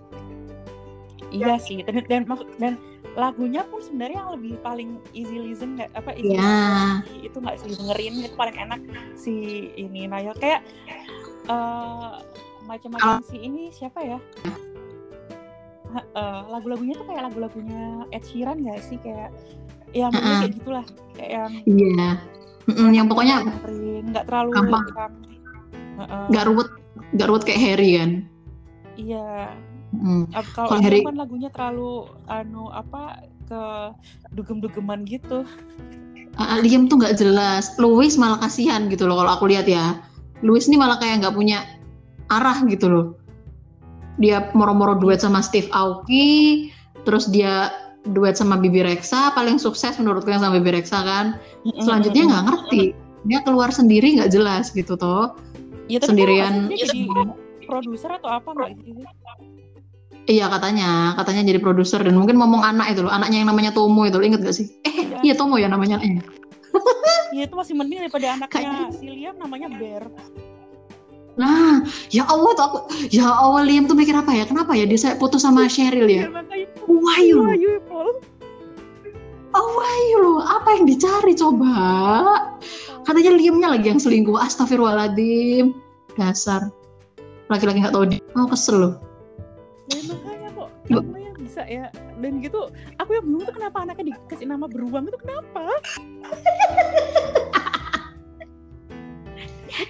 iya 1.35 1.59
sih 1.59 1.83
dan 1.83 1.99
dan 2.07 2.23
dan 2.63 2.73
lagunya 3.19 3.67
pun 3.67 3.83
sebenarnya 3.83 4.23
yang 4.23 4.31
lebih 4.39 4.53
paling 4.63 4.89
easy 5.11 5.35
listen 5.35 5.75
nggak 5.75 5.91
apa 5.91 6.15
easy 6.15 6.31
Iya. 6.31 7.03
itu 7.27 7.37
nggak 7.43 7.55
sih 7.59 7.75
dengerin 7.75 8.13
itu 8.23 8.35
paling 8.39 8.55
enak 8.55 8.79
si 9.19 9.33
ini 9.75 10.07
Nail 10.07 10.31
kayak 10.39 10.63
eh 11.51 12.11
macam-macam 12.63 13.19
si 13.19 13.35
ini 13.35 13.67
siapa 13.67 13.99
ya 13.99 14.19
Eh, 15.95 16.41
lagu-lagunya 16.51 16.93
tuh 16.95 17.07
kayak 17.07 17.23
lagu-lagunya 17.31 17.83
Ed 18.11 18.23
Sheeran 18.23 18.59
nggak 18.59 18.83
sih 18.83 18.99
kayak 18.99 19.31
yang 19.95 20.11
Ah-ah. 20.11 20.43
kayak 20.43 20.53
gitulah 20.53 20.85
kayak 21.15 21.31
yang 21.31 21.51
Iya. 21.63 22.09
Mm-mm, 22.65 22.89
yang 22.91 23.05
pokoknya 23.07 23.35
nggak 24.03 24.25
terlalu 24.25 24.51
gampang. 24.51 24.85
yang 24.89 25.13
Heeh, 25.95 26.25
nggak 26.27 26.45
ruwet, 26.45 26.69
nggak 27.13 27.27
ruwet 27.29 27.43
kayak 27.45 27.61
Harry 27.61 27.89
kan. 27.95 28.11
iya 28.95 29.55
Mm. 29.95 30.27
Kalau 30.51 30.83
Harry- 30.83 31.07
kan 31.07 31.15
lagunya 31.15 31.47
terlalu 31.47 32.03
anu 32.27 32.67
apa 32.67 33.23
ke 33.47 33.61
dugem-dugeman 34.33 35.07
gitu 35.07 35.47
Ah, 36.35 36.59
Liam 36.59 36.91
tuh 36.91 36.99
nggak 36.99 37.15
jelas. 37.15 37.71
Louis 37.79 38.11
malah 38.19 38.35
kasihan 38.35 38.91
gitu 38.91 39.07
loh 39.07 39.15
kalau 39.15 39.39
aku 39.39 39.47
lihat 39.47 39.71
ya. 39.71 40.03
Louis 40.43 40.67
ini 40.67 40.75
malah 40.75 40.99
kayak 40.99 41.23
nggak 41.23 41.31
punya 41.31 41.63
arah 42.27 42.59
gitu 42.67 42.91
loh. 42.91 43.05
Dia 44.15 44.47
moro-moro 44.55 44.95
duet 44.95 45.19
sama 45.19 45.43
Steve 45.43 45.67
Aoki, 45.71 46.69
terus 47.03 47.27
dia 47.27 47.71
duet 48.05 48.37
sama 48.37 48.55
Bibi 48.55 48.85
Rexa, 48.85 49.33
paling 49.33 49.57
sukses 49.57 49.97
menurutku 49.97 50.29
yang 50.29 50.39
sama 50.39 50.61
Bibi 50.61 50.79
Rexa 50.79 51.01
kan. 51.01 51.25
Selanjutnya 51.81 52.23
nggak 52.25 52.43
ngerti. 52.47 52.83
Dia 53.25 53.41
keluar 53.41 53.73
sendiri 53.73 54.21
nggak 54.21 54.31
jelas 54.31 54.69
gitu 54.71 54.93
toh. 54.95 55.33
ya, 55.85 56.01
tapi 56.01 56.17
Sendirian. 56.17 56.65
jadi 56.73 57.05
produser 57.69 58.17
atau 58.17 58.29
apa 58.29 58.49
nggak 58.49 58.69
Iya 60.25 60.49
katanya, 60.49 61.13
katanya 61.13 61.53
jadi 61.53 61.61
produser 61.61 62.01
dan 62.01 62.17
mungkin 62.17 62.41
ngomong 62.41 62.65
anak 62.65 62.97
itu 62.97 63.05
loh, 63.05 63.13
anaknya 63.13 63.45
yang 63.45 63.49
namanya 63.53 63.69
Tomo 63.69 64.09
itu, 64.09 64.17
lo 64.17 64.25
inget 64.25 64.41
gak 64.41 64.57
sih? 64.57 64.73
Eh, 64.81 65.05
Iya. 65.05 65.17
iya 65.21 65.33
Tomo 65.37 65.61
ya 65.61 65.69
namanya 65.69 66.01
anaknya. 66.01 66.25
Iya 67.29 67.45
itu 67.45 67.53
masih 67.53 67.73
mending 67.77 67.99
daripada 68.09 68.33
anaknya 68.33 68.49
Kayaknya- 68.49 68.89
si 68.97 69.05
Liam 69.05 69.35
namanya 69.37 69.67
Bear 69.77 70.09
Nah, 71.35 71.83
ya 72.15 72.23
Allah 72.31 72.51
tuh 72.55 72.63
aku, 72.63 72.77
ya 73.11 73.27
Allah 73.27 73.67
Liam 73.67 73.91
tuh 73.91 73.95
mikir 73.95 74.15
apa 74.15 74.31
ya? 74.31 74.47
Kenapa 74.47 74.71
ya? 74.71 74.87
Dia 74.87 74.99
saya 74.99 75.13
putus 75.19 75.43
sama 75.43 75.67
Cheryl 75.67 76.07
ya? 76.07 76.27
Iya, 76.27 76.31
makanya 76.31 76.67
Wahyu, 76.87 77.37
Wahyu 77.43 77.71
Paul? 77.91 78.23
Oh 79.55 79.69
Wahyu 79.79 80.17
loh, 80.23 80.39
apa 80.43 80.79
yang 80.79 80.85
dicari 80.87 81.35
coba? 81.35 81.75
katanya 83.05 83.37
Liamnya 83.37 83.67
lagi 83.77 83.87
yang 83.93 84.01
selingkuh. 84.01 84.35
Astagfirullahaladzim. 84.35 85.77
Dasar. 86.17 86.73
Laki-laki 87.47 87.85
nggak 87.85 87.93
tahu 87.93 88.05
dia. 88.09 88.21
Mau 88.33 88.49
kesel 88.49 88.81
loh. 88.81 88.93
Ya, 89.93 90.01
makanya 90.09 90.49
kok 90.57 90.69
Ibu. 90.89 90.99
namanya 91.05 91.31
bisa 91.37 91.61
ya. 91.69 91.93
Dan 92.17 92.41
gitu 92.41 92.73
aku 92.97 93.09
yang 93.13 93.25
bingung 93.29 93.45
tuh 93.45 93.53
kenapa 93.53 93.77
anaknya 93.85 94.15
dikasih 94.15 94.47
nama 94.49 94.65
beruang 94.65 95.05
itu 95.05 95.19
kenapa 95.19 95.67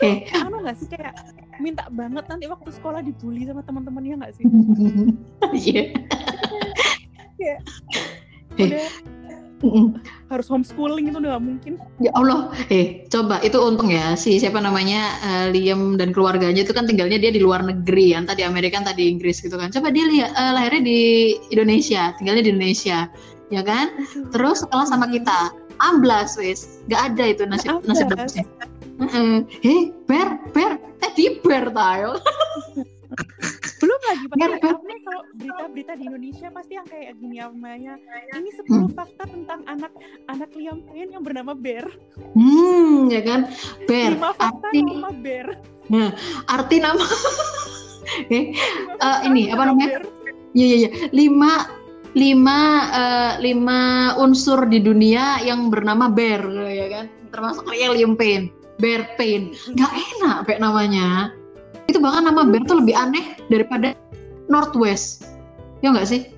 eh. 0.02 0.26
Anu 0.46 0.64
nggak 0.64 0.76
sih 0.80 0.88
kayak 0.90 1.14
minta 1.62 1.88
banget 1.92 2.26
nanti 2.28 2.46
waktu 2.50 2.70
sekolah 2.74 3.00
dibully 3.06 3.48
sama 3.48 3.62
teman-temannya 3.64 4.16
nggak 4.22 4.34
sih? 4.38 4.46
Iya. 5.56 5.84
Kayak, 7.36 7.60
Eh. 8.56 8.68
udah. 8.72 8.88
Mm-mm. 9.64 9.98
harus 10.28 10.52
homeschooling 10.52 11.10
itu 11.10 11.18
udah 11.18 11.40
mungkin. 11.40 11.80
Ya 12.04 12.12
Allah, 12.14 12.52
eh 12.68 13.08
coba 13.08 13.40
itu 13.40 13.56
untung 13.56 13.88
ya 13.88 14.14
si 14.20 14.36
siapa 14.36 14.60
namanya 14.60 15.16
eh, 15.24 15.46
Liam 15.56 15.96
dan 15.96 16.12
keluarganya 16.12 16.62
itu 16.68 16.76
kan 16.76 16.84
tinggalnya 16.86 17.18
dia 17.18 17.32
di 17.32 17.40
luar 17.40 17.64
negeri, 17.64 18.14
yang 18.14 18.28
tadi 18.28 18.44
Amerika, 18.44 18.84
tadi 18.84 19.08
Inggris 19.08 19.40
gitu 19.40 19.56
kan. 19.56 19.72
Coba 19.72 19.96
dia 19.96 20.06
lihat 20.12 20.36
eh, 20.36 20.52
lahirnya 20.54 20.82
di 20.84 21.00
Indonesia, 21.56 22.12
tinggalnya 22.20 22.44
di 22.46 22.52
Indonesia, 22.52 23.08
ya 23.48 23.62
kan? 23.64 23.96
Terus 24.36 24.68
sekolah 24.68 24.86
sama 24.92 25.08
kita, 25.08 25.56
amblas 25.80 26.36
wes, 26.36 26.84
nggak 26.92 27.16
ada 27.16 27.24
itu 27.32 27.44
nasib 27.48 27.80
nasib 27.88 28.12
Amblas. 28.12 28.36
Hei, 28.96 29.92
ber, 30.08 30.28
ber, 30.56 30.72
eh 31.04 31.12
di 31.12 31.36
ber 31.44 31.68
tayo. 31.70 32.16
belum 33.76 34.02
lagi 34.02 34.26
ber- 34.34 34.60
apa 34.60 34.82
nih 34.82 35.00
kalau 35.04 35.24
berita-berita 35.36 35.94
di 35.96 36.04
Indonesia 36.10 36.48
pasti 36.50 36.74
yang 36.74 36.88
kayak 36.90 37.16
gini 37.16 37.38
namanya 37.38 37.96
ini 38.34 38.50
10 38.50 38.66
Hmm. 38.66 38.88
fakta 38.92 39.24
tentang 39.30 39.62
anak 39.68 39.92
anak 40.26 40.50
Liam 40.58 40.80
Payne 40.84 41.12
yang 41.14 41.24
bernama 41.24 41.54
Bear 41.54 41.86
Hmm, 42.34 43.08
ya 43.08 43.22
kan? 43.22 43.52
Ber, 43.86 44.12
5 44.16 44.32
fakta 44.36 44.68
arti, 44.68 44.80
nama 44.82 45.12
Bear 45.14 45.48
arti 46.50 46.78
nama. 46.82 47.06
eh, 48.34 48.44
Lima 48.56 48.96
Eh, 48.98 49.18
ini, 49.28 49.42
apa 49.54 49.64
namanya? 49.70 49.88
Iya 50.52 50.66
iya 50.66 50.78
iya. 50.78 50.90
Lima 51.12 51.52
lima 52.16 52.60
eh, 52.90 53.34
lima 53.44 53.80
unsur 54.18 54.66
di 54.66 54.80
dunia 54.80 55.44
yang 55.44 55.68
bernama 55.68 56.08
bear 56.10 56.42
ya 56.66 56.88
kan. 56.90 57.06
Termasuk 57.30 57.68
kayak 57.70 58.00
Liam 58.00 58.16
Payne, 58.16 58.50
Bear 58.78 59.08
Payne. 59.16 59.56
Gak 59.80 59.94
enak 59.94 60.50
kayak 60.50 60.62
namanya. 60.62 61.32
Itu 61.88 62.02
bahkan 62.02 62.28
nama 62.28 62.44
bear 62.50 62.66
tuh 62.68 62.84
lebih 62.84 62.98
aneh 62.98 63.40
daripada 63.48 63.96
Northwest. 64.52 65.28
Ya 65.80 65.94
nggak 65.94 66.10
sih? 66.10 66.36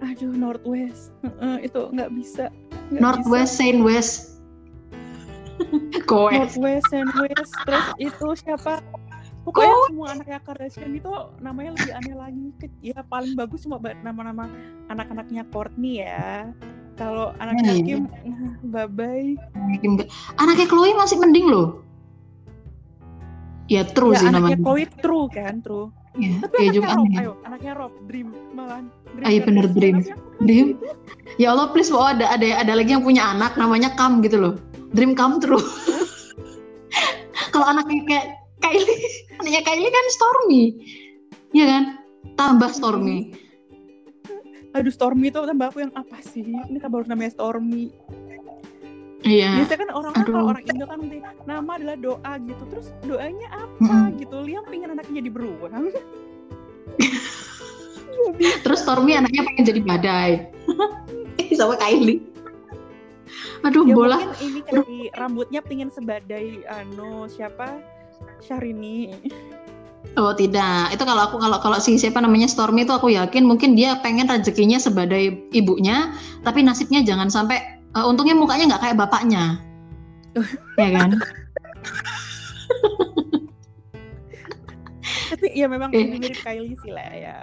aduh 0.00 0.32
Northwest 0.32 1.12
Heeh, 1.20 1.68
itu 1.68 1.80
nggak 1.92 2.10
bisa 2.16 2.48
Nggak 2.90 3.00
Northwest, 3.04 3.52
Saint 3.54 3.80
West. 3.86 4.42
Kowe. 6.10 6.32
Northwest 6.32 6.90
and 6.90 7.12
West 7.14 7.52
terus 7.68 7.86
itu 8.00 8.26
siapa 8.42 8.80
pokoknya 9.44 9.76
semua 9.92 10.08
anaknya 10.16 10.40
Kardashian 10.42 10.96
itu 10.96 11.12
namanya 11.38 11.76
lebih 11.76 11.92
aneh 11.94 12.16
lagi 12.16 12.44
ya 12.80 12.98
paling 13.06 13.36
bagus 13.36 13.68
cuma 13.68 13.78
nama-nama 14.00 14.48
anak-anaknya 14.88 15.44
Courtney 15.52 16.02
ya 16.02 16.50
kalau 17.00 17.32
anaknya 17.40 17.72
Hmm. 17.72 17.84
Kim 17.88 18.00
bye 18.68 18.84
bye 18.84 19.32
Anaknya 20.36 20.66
Chloe 20.68 20.92
masih 20.92 21.16
mending 21.16 21.48
loh. 21.48 21.80
Ya 23.72 23.86
true 23.86 24.12
ya 24.12 24.20
sih 24.20 24.28
anaknya 24.28 24.58
namanya. 24.58 24.66
Chloe 24.66 24.84
True 25.00 25.26
kan 25.32 25.64
True 25.64 25.88
Ya, 26.18 26.42
tapi 26.42 26.66
ya 26.66 26.68
anaknya 26.68 26.74
juga 26.74 26.88
Rob 26.90 26.98
aneh. 27.06 27.16
ayo 27.22 27.32
anaknya 27.46 27.72
Rob 27.78 27.92
Dream 28.04 28.28
malah 28.50 28.82
Dream 29.14 29.26
Ayo, 29.30 29.38
bener, 29.46 29.64
Kardashian. 29.70 29.78
Dream. 29.78 29.96
Dream. 30.42 30.66
Ya 31.38 31.54
Allah 31.54 31.70
please 31.70 31.88
oh, 31.88 32.02
ada 32.02 32.26
ada 32.34 32.46
ada 32.60 32.72
lagi 32.74 32.90
yang 32.90 33.06
punya 33.06 33.22
anak 33.24 33.54
namanya 33.54 33.94
Kam 33.94 34.18
gitu 34.20 34.36
loh. 34.36 34.54
Dream 34.90 35.14
come 35.14 35.38
true. 35.38 35.62
Kalau 37.54 37.62
anaknya 37.62 38.02
kayak 38.10 38.26
Kylie, 38.58 38.98
anaknya 39.38 39.62
Kylie 39.62 39.90
kan 39.90 40.06
Stormy. 40.10 40.62
Iya 41.54 41.64
kan? 41.70 41.82
Tambah 42.34 42.70
Stormy. 42.74 43.30
Aduh 44.70 44.92
Stormy 44.92 45.28
itu 45.28 45.40
tambah 45.42 45.66
aku 45.70 45.82
yang 45.82 45.94
apa 45.98 46.18
sih 46.22 46.46
ini 46.46 46.78
kan 46.78 46.90
baru 46.90 47.04
namanya 47.10 47.34
Stormy 47.34 47.90
Iya. 49.20 49.60
biasanya 49.60 49.80
kan 49.84 49.90
orang 49.92 50.12
kan 50.16 50.24
kalau 50.32 50.46
orang 50.48 50.64
Indo 50.64 50.84
kan 50.88 50.96
nanti 51.04 51.20
nama 51.44 51.70
adalah 51.76 51.96
doa 52.00 52.32
gitu 52.40 52.62
terus 52.72 52.88
doanya 53.04 53.48
apa 53.52 53.84
Mm-mm. 53.84 54.16
gitu 54.16 54.36
Liam 54.40 54.64
pengen 54.64 54.96
anaknya 54.96 55.20
jadi 55.20 55.30
beruang 55.32 55.92
Terus 58.64 58.80
Stormy 58.84 59.16
anaknya 59.16 59.44
pengen 59.48 59.64
jadi 59.64 59.80
badai. 59.80 60.32
Sama 61.58 61.76
Kylie. 61.80 62.20
Aduh, 63.64 63.84
ya 63.84 63.94
bola. 63.96 64.16
mungkin 64.20 64.32
ini 64.40 64.60
kali 64.64 64.98
rambutnya 65.12 65.60
pengen 65.60 65.88
sebadai 65.92 66.64
anu 66.68 67.28
siapa 67.28 67.80
Syahrini 68.40 69.12
Oh 70.12 70.32
tidak, 70.32 70.90
itu 70.90 71.00
kalau 71.00 71.22
aku 71.22 71.38
kalau 71.38 71.58
kalau 71.60 71.78
si 71.78 71.94
siapa 71.94 72.18
namanya 72.18 72.44
Stormy 72.44 72.82
itu 72.82 72.90
aku 72.90 73.08
yakin 73.08 73.46
mungkin 73.46 73.72
dia 73.72 73.94
pengen 74.00 74.26
rezekinya 74.26 74.74
sebadai 74.76 75.30
ibunya, 75.50 76.10
tapi 76.42 76.60
nasibnya 76.60 77.00
jangan 77.00 77.28
sampai 77.28 77.62
eh, 77.88 78.04
untungnya 78.04 78.34
mukanya 78.34 78.74
nggak 78.74 78.82
kayak 78.82 78.98
bapaknya, 78.98 79.62
ya 80.82 80.88
kan? 80.90 81.10
tapi 85.30 85.46
ya 85.54 85.66
memang 85.66 85.90
Eh. 85.90 86.06
mirip 86.10 86.36
Kylie 86.36 86.74
sih 86.76 86.90
lah 86.90 87.06
ya 87.08 87.36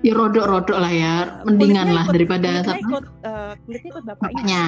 Ya 0.00 0.12
rodok-rodok 0.12 0.76
lah 0.76 0.92
ya, 0.92 1.14
mendingan 1.44 1.88
Kulitnya 1.88 1.96
lah 1.96 2.04
ikut- 2.04 2.12
daripada 2.12 2.48
kulitnya 2.50 2.64
sama 2.66 2.80
ikut 2.80 3.04
eh, 3.22 3.52
kulitnya 3.58 3.88
ikut 3.88 4.04
bapaknya 4.04 4.28
bapaknya. 4.36 4.64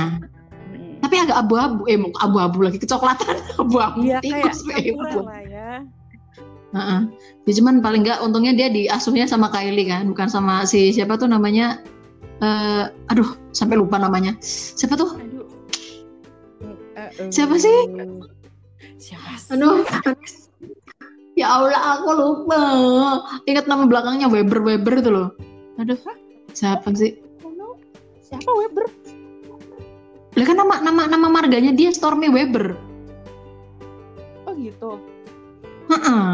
Hmm. 0.67 0.95
Tapi 0.97 1.15
agak 1.21 1.37
abu-abu, 1.39 1.81
eh 1.87 1.99
abu-abu 2.19 2.59
lagi 2.65 2.79
kecoklatan, 2.81 3.37
abu-abu 3.63 3.99
iya 4.03 4.17
kayak 4.19 4.49
tikus, 4.49 4.59
eh, 4.65 4.81
campuran 4.81 4.97
abu-abu. 4.97 5.21
lah 5.29 5.41
ya 5.45 5.56
Ya 7.47 7.53
cuman 7.63 7.79
paling 7.81 8.03
nggak 8.05 8.21
untungnya 8.21 8.53
dia 8.53 8.69
diasuhnya 8.69 9.25
sama 9.25 9.49
Kylie 9.49 9.87
kan, 9.87 10.11
bukan 10.11 10.27
sama 10.29 10.67
si 10.67 10.91
siapa 10.93 11.15
tuh 11.17 11.31
namanya, 11.31 11.81
eh 12.43 12.85
aduh 13.09 13.27
sampai 13.55 13.79
lupa 13.79 13.97
namanya, 13.97 14.35
siapa 14.43 14.95
tuh? 14.95 15.17
aduh 15.17 15.47
Eh, 16.97 17.11
eh, 17.21 17.29
Siapa 17.29 17.61
sih? 17.61 17.77
siapa 18.97 19.37
sih 19.37 19.53
Aduh, 19.53 19.85
ya 21.37 21.45
Allah 21.53 22.01
aku 22.01 22.09
lupa. 22.17 22.61
Ingat 23.45 23.69
nama 23.69 23.85
belakangnya 23.85 24.33
Weber 24.33 24.65
Weber 24.65 25.05
itu 25.05 25.11
loh. 25.13 25.29
Aduh, 25.77 26.01
siapa 26.57 26.89
sih? 26.97 27.21
Siapa 28.25 28.49
Weber 28.49 28.89
Lah 30.37 30.45
kan 30.45 30.57
nama 30.57 30.75
nama 30.81 31.03
nama 31.05 31.29
marganya 31.29 31.73
dia 31.77 31.93
Stormy 31.93 32.33
Weber. 32.33 32.75
oh 34.49 34.53
gitu 34.57 34.97
Heeh. 35.93 36.33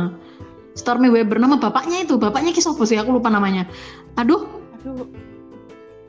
Stormy 0.83 1.09
Weber 1.09 1.39
nama 1.39 1.63
bapaknya 1.63 2.03
itu, 2.03 2.19
bapaknya 2.19 2.51
ki 2.51 2.59
sopo 2.59 2.83
sih? 2.83 2.99
Aku 2.99 3.15
lupa 3.15 3.31
namanya. 3.31 3.71
Aduh, 4.19 4.43
aduh 4.83 5.07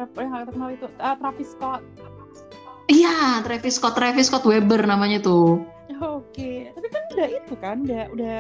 apa 0.02 0.18
yang 0.26 0.34
terkenal 0.50 0.70
itu 0.74 0.88
Ah, 0.98 1.14
Travis 1.16 1.54
Scott 1.54 1.86
iya 2.92 3.40
Travis 3.46 3.78
Scott, 3.80 3.96
Travis 3.96 4.28
Scott 4.28 4.44
Weber 4.44 4.84
namanya 4.84 5.24
tuh. 5.24 5.64
Oke, 6.04 6.68
tapi 6.76 6.88
kan 6.92 7.04
udah 7.16 7.28
itu 7.32 7.54
kan, 7.62 7.78
udah 7.88 8.04
udah 8.12 8.38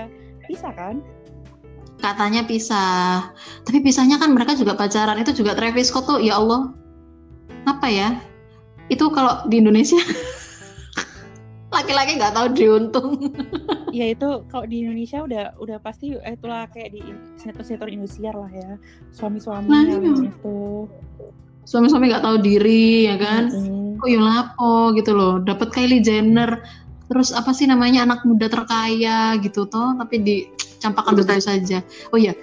bisa 0.49 0.67
kan? 0.75 0.99
Katanya 2.03 2.43
pisah. 2.43 3.31
Tapi 3.63 3.79
pisahnya 3.79 4.19
kan 4.19 4.35
mereka 4.35 4.57
juga 4.59 4.75
pacaran. 4.75 5.15
Itu 5.15 5.31
juga 5.31 5.55
Travis 5.55 5.87
Scott 5.87 6.11
tuh, 6.11 6.19
ya 6.19 6.35
Allah. 6.35 6.75
Apa 7.63 7.87
ya? 7.87 8.19
Itu 8.91 9.07
kalau 9.15 9.47
di 9.47 9.63
Indonesia 9.63 9.95
laki-laki 11.83 12.11
nggak 12.15 12.33
tahu 12.33 12.47
diuntung. 12.55 13.09
Ya 13.93 14.09
itu 14.09 14.41
kalau 14.49 14.65
di 14.65 14.81
Indonesia 14.81 15.21
udah 15.21 15.53
udah 15.61 15.77
pasti 15.77 16.17
eh, 16.17 16.33
itulah 16.33 16.65
kayak 16.73 16.97
di 16.97 17.13
sinetron-sinetron 17.37 17.93
Indosiar 17.93 18.33
lah 18.33 18.49
ya, 18.49 18.81
suami-suami 19.13 19.69
Nah, 19.69 19.85
yang 19.85 20.01
iya. 20.01 20.33
itu. 20.33 20.89
Suami-suami 21.69 22.09
nggak 22.09 22.25
tahu 22.25 22.41
diri, 22.41 23.05
ya 23.05 23.21
kan? 23.21 23.53
Mm-mm. 23.53 23.83
kok 24.01 24.09
ya 24.09 24.19
lapo 24.19 24.91
gitu 24.97 25.15
loh 25.15 25.39
dapat 25.39 25.71
Kylie 25.71 26.03
Jenner 26.03 26.59
terus 27.07 27.31
apa 27.31 27.55
sih 27.55 27.69
namanya 27.69 28.03
anak 28.03 28.25
muda 28.27 28.51
terkaya 28.51 29.39
gitu 29.39 29.63
toh 29.69 29.95
tapi 29.95 30.19
dicampakkan 30.19 31.15
begitu 31.15 31.39
saja 31.39 31.79
oh 32.11 32.19
iya 32.19 32.35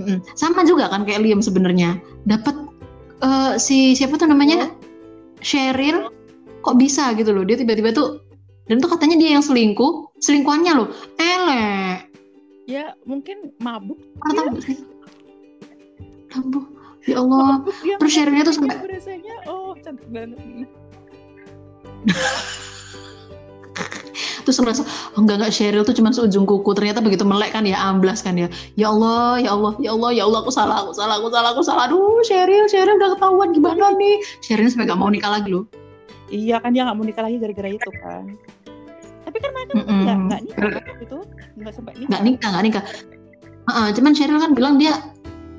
Mm-mm. 0.00 0.18
sama 0.34 0.64
juga 0.64 0.88
kan 0.88 1.06
kayak 1.06 1.22
Liam 1.22 1.38
sebenarnya 1.38 2.02
dapat 2.26 2.56
eh, 3.22 3.54
si 3.62 3.92
siapa 3.94 4.18
tuh 4.18 4.26
namanya 4.26 4.74
Cheryl 5.38 6.10
kok 6.66 6.78
bisa 6.82 7.14
gitu 7.14 7.30
loh 7.30 7.46
dia 7.46 7.58
tiba-tiba 7.58 7.94
tuh 7.94 8.22
dan 8.70 8.78
tuh 8.78 8.90
katanya 8.90 9.16
dia 9.18 9.34
yang 9.38 9.44
selingkuh. 9.44 10.14
Selingkuhannya 10.22 10.72
loh. 10.78 10.88
Elek 11.18 12.06
Ya 12.70 12.94
mungkin 13.02 13.50
mabuk. 13.58 13.98
nggak 14.22 14.62
sih? 14.62 14.78
Lambu. 16.32 16.62
ya 17.04 17.18
Allah. 17.18 17.58
Mabuk 17.66 17.74
terus 17.98 18.12
Sherylnya 18.14 18.46
tuh 18.46 18.54
sampai- 18.54 18.78
berasanya 18.78 19.34
oh 19.50 19.74
cantik 19.82 20.06
banget. 20.14 20.38
Nih. 20.38 20.68
terus 24.42 24.58
ngerasa 24.58 24.82
oh 25.14 25.20
enggak 25.22 25.38
enggak 25.38 25.54
Cheryl 25.54 25.82
tuh 25.86 25.94
cuma 25.98 26.14
seujung 26.14 26.46
kuku. 26.46 26.70
Ternyata 26.74 27.02
begitu 27.02 27.26
melek 27.26 27.54
kan 27.54 27.66
ya 27.66 27.78
amblas 27.78 28.22
kan 28.22 28.38
ya. 28.38 28.46
Ya 28.78 28.90
Allah 28.94 29.42
ya 29.42 29.50
Allah 29.54 29.74
ya 29.82 29.90
Allah 29.94 30.10
ya 30.14 30.22
Allah 30.26 30.38
aku 30.42 30.50
salah 30.54 30.86
aku 30.86 30.94
salah 30.94 31.18
aku 31.18 31.28
salah 31.34 31.50
aku 31.50 31.62
salah. 31.66 31.82
Aduh 31.90 32.22
Cheryl 32.22 32.70
Cheryl 32.70 32.94
udah 32.98 33.18
ketahuan 33.18 33.50
gimana 33.50 33.90
nih? 33.98 34.22
Cheryl 34.38 34.70
sampai 34.70 34.86
gak 34.86 34.98
mau 35.02 35.10
nikah 35.10 35.34
lagi 35.34 35.50
loh 35.50 35.66
Iya 36.32 36.56
kan 36.58 36.72
dia 36.72 36.82
nggak 36.82 36.96
mau 36.96 37.04
nikah 37.04 37.22
lagi 37.22 37.36
gara-gara 37.36 37.68
itu 37.68 37.90
kan. 38.00 38.24
Tapi 39.22 39.36
kan 39.38 39.50
mereka 39.52 39.72
nggak 39.76 40.16
nggak 40.18 40.40
nikah 40.42 40.58
kan 40.66 40.82
waktu 40.82 41.04
itu 41.04 41.18
nggak 41.54 41.72
sampai 41.72 41.92
nikah. 41.94 42.08
nggak 42.08 42.22
nikah 42.24 42.48
nggak 42.50 42.64
nikah 42.66 42.84
Heeh, 43.62 43.86
cuman 43.94 44.12
Cheryl 44.12 44.38
kan 44.38 44.52
bilang 44.52 44.74
dia 44.74 44.92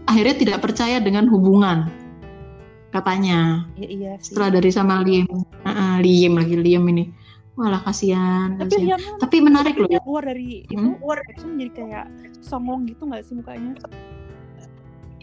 akhirnya 0.03 0.35
tidak 0.35 0.57
percaya 0.59 0.99
dengan 0.99 1.23
hubungan 1.25 1.87
katanya 2.89 3.63
Iya 3.73 3.87
iya 3.89 4.11
sih. 4.17 4.35
setelah 4.35 4.49
dari 4.51 4.69
sama 4.69 5.01
Liam 5.01 5.25
Heeh, 5.63 5.93
Liam 6.01 6.33
lagi 6.35 6.55
Liam 6.55 6.83
ini 6.85 7.07
walah 7.53 7.79
kasihan, 7.81 8.57
Tapi 8.57 8.65
kasihan. 8.67 8.85
Liamnya 8.91 9.11
tapi 9.17 9.35
menarik 9.39 9.75
loh 9.77 9.87
keluar 9.87 10.23
dari 10.23 10.65
itu 10.65 10.73
Hmm. 10.75 10.97
keluar 10.97 11.17
action 11.23 11.51
jadi 11.55 11.71
kayak 11.71 12.05
songong 12.41 12.83
gitu 12.83 13.05
nggak 13.05 13.23
sih 13.23 13.33
mukanya? 13.33 13.73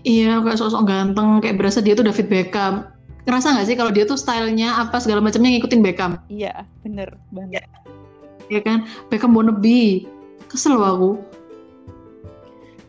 iya 0.03 0.41
kayak 0.41 0.57
sosok 0.57 0.83
ganteng 0.85 1.39
kayak 1.39 1.59
berasa 1.59 1.79
dia 1.79 1.93
tuh 1.93 2.03
David 2.03 2.27
Beckham 2.27 2.89
ngerasa 3.29 3.53
nggak 3.57 3.67
sih 3.69 3.77
kalau 3.77 3.93
dia 3.93 4.05
tuh 4.09 4.17
stylenya 4.17 4.77
apa 4.81 4.97
segala 5.01 5.21
macamnya 5.21 5.53
ngikutin 5.57 5.81
Beckham 5.85 6.17
Iya 6.31 6.65
bener 6.85 7.17
banget. 7.35 7.65
ya 8.49 8.61
kan 8.65 8.87
Beckham 9.13 9.37
wannabe 9.37 10.05
kesel 10.49 10.77
loh 10.79 10.87
aku 10.87 11.11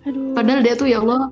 Aduh. 0.01 0.33
Padahal 0.33 0.65
dia 0.65 0.73
tuh 0.73 0.89
ya 0.89 0.97
Allah. 0.97 1.29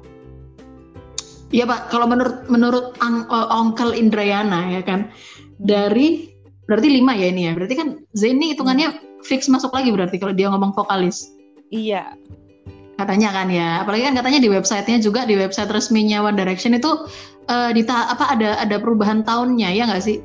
Iya 1.50 1.65
Pak, 1.65 1.89
kalau 1.89 2.06
menurut 2.06 2.46
menurut 2.46 2.94
ang, 3.01 3.25
uh, 3.34 3.50
Onkel 3.50 3.98
Indrayana 3.98 4.70
ya 4.70 4.86
kan 4.86 5.10
dari 5.58 6.29
berarti 6.70 6.88
lima 6.94 7.18
ya 7.18 7.34
ini 7.34 7.50
ya. 7.50 7.58
Berarti 7.58 7.74
kan 7.74 7.98
ini 8.13 8.53
hitungannya 8.53 8.94
fix 9.25 9.50
masuk 9.50 9.74
lagi 9.74 9.89
berarti 9.89 10.22
kalau 10.22 10.38
dia 10.38 10.53
ngomong 10.53 10.77
vokalis 10.77 11.34
Iya. 11.74 12.13
Katanya 13.00 13.32
kan 13.32 13.48
ya. 13.48 13.79
Apalagi 13.79 14.03
kan 14.12 14.15
katanya 14.20 14.39
di 14.44 14.50
websitenya 14.51 15.00
juga 15.00 15.24
di 15.24 15.39
website 15.39 15.72
resminya 15.72 16.20
One 16.20 16.36
Direction 16.36 16.75
itu 16.75 17.08
uh, 17.48 17.72
di 17.72 17.88
ta- 17.88 18.12
apa 18.12 18.36
ada 18.36 18.60
ada 18.60 18.75
perubahan 18.75 19.24
tahunnya 19.24 19.72
ya 19.72 19.88
nggak 19.88 20.03
sih? 20.03 20.20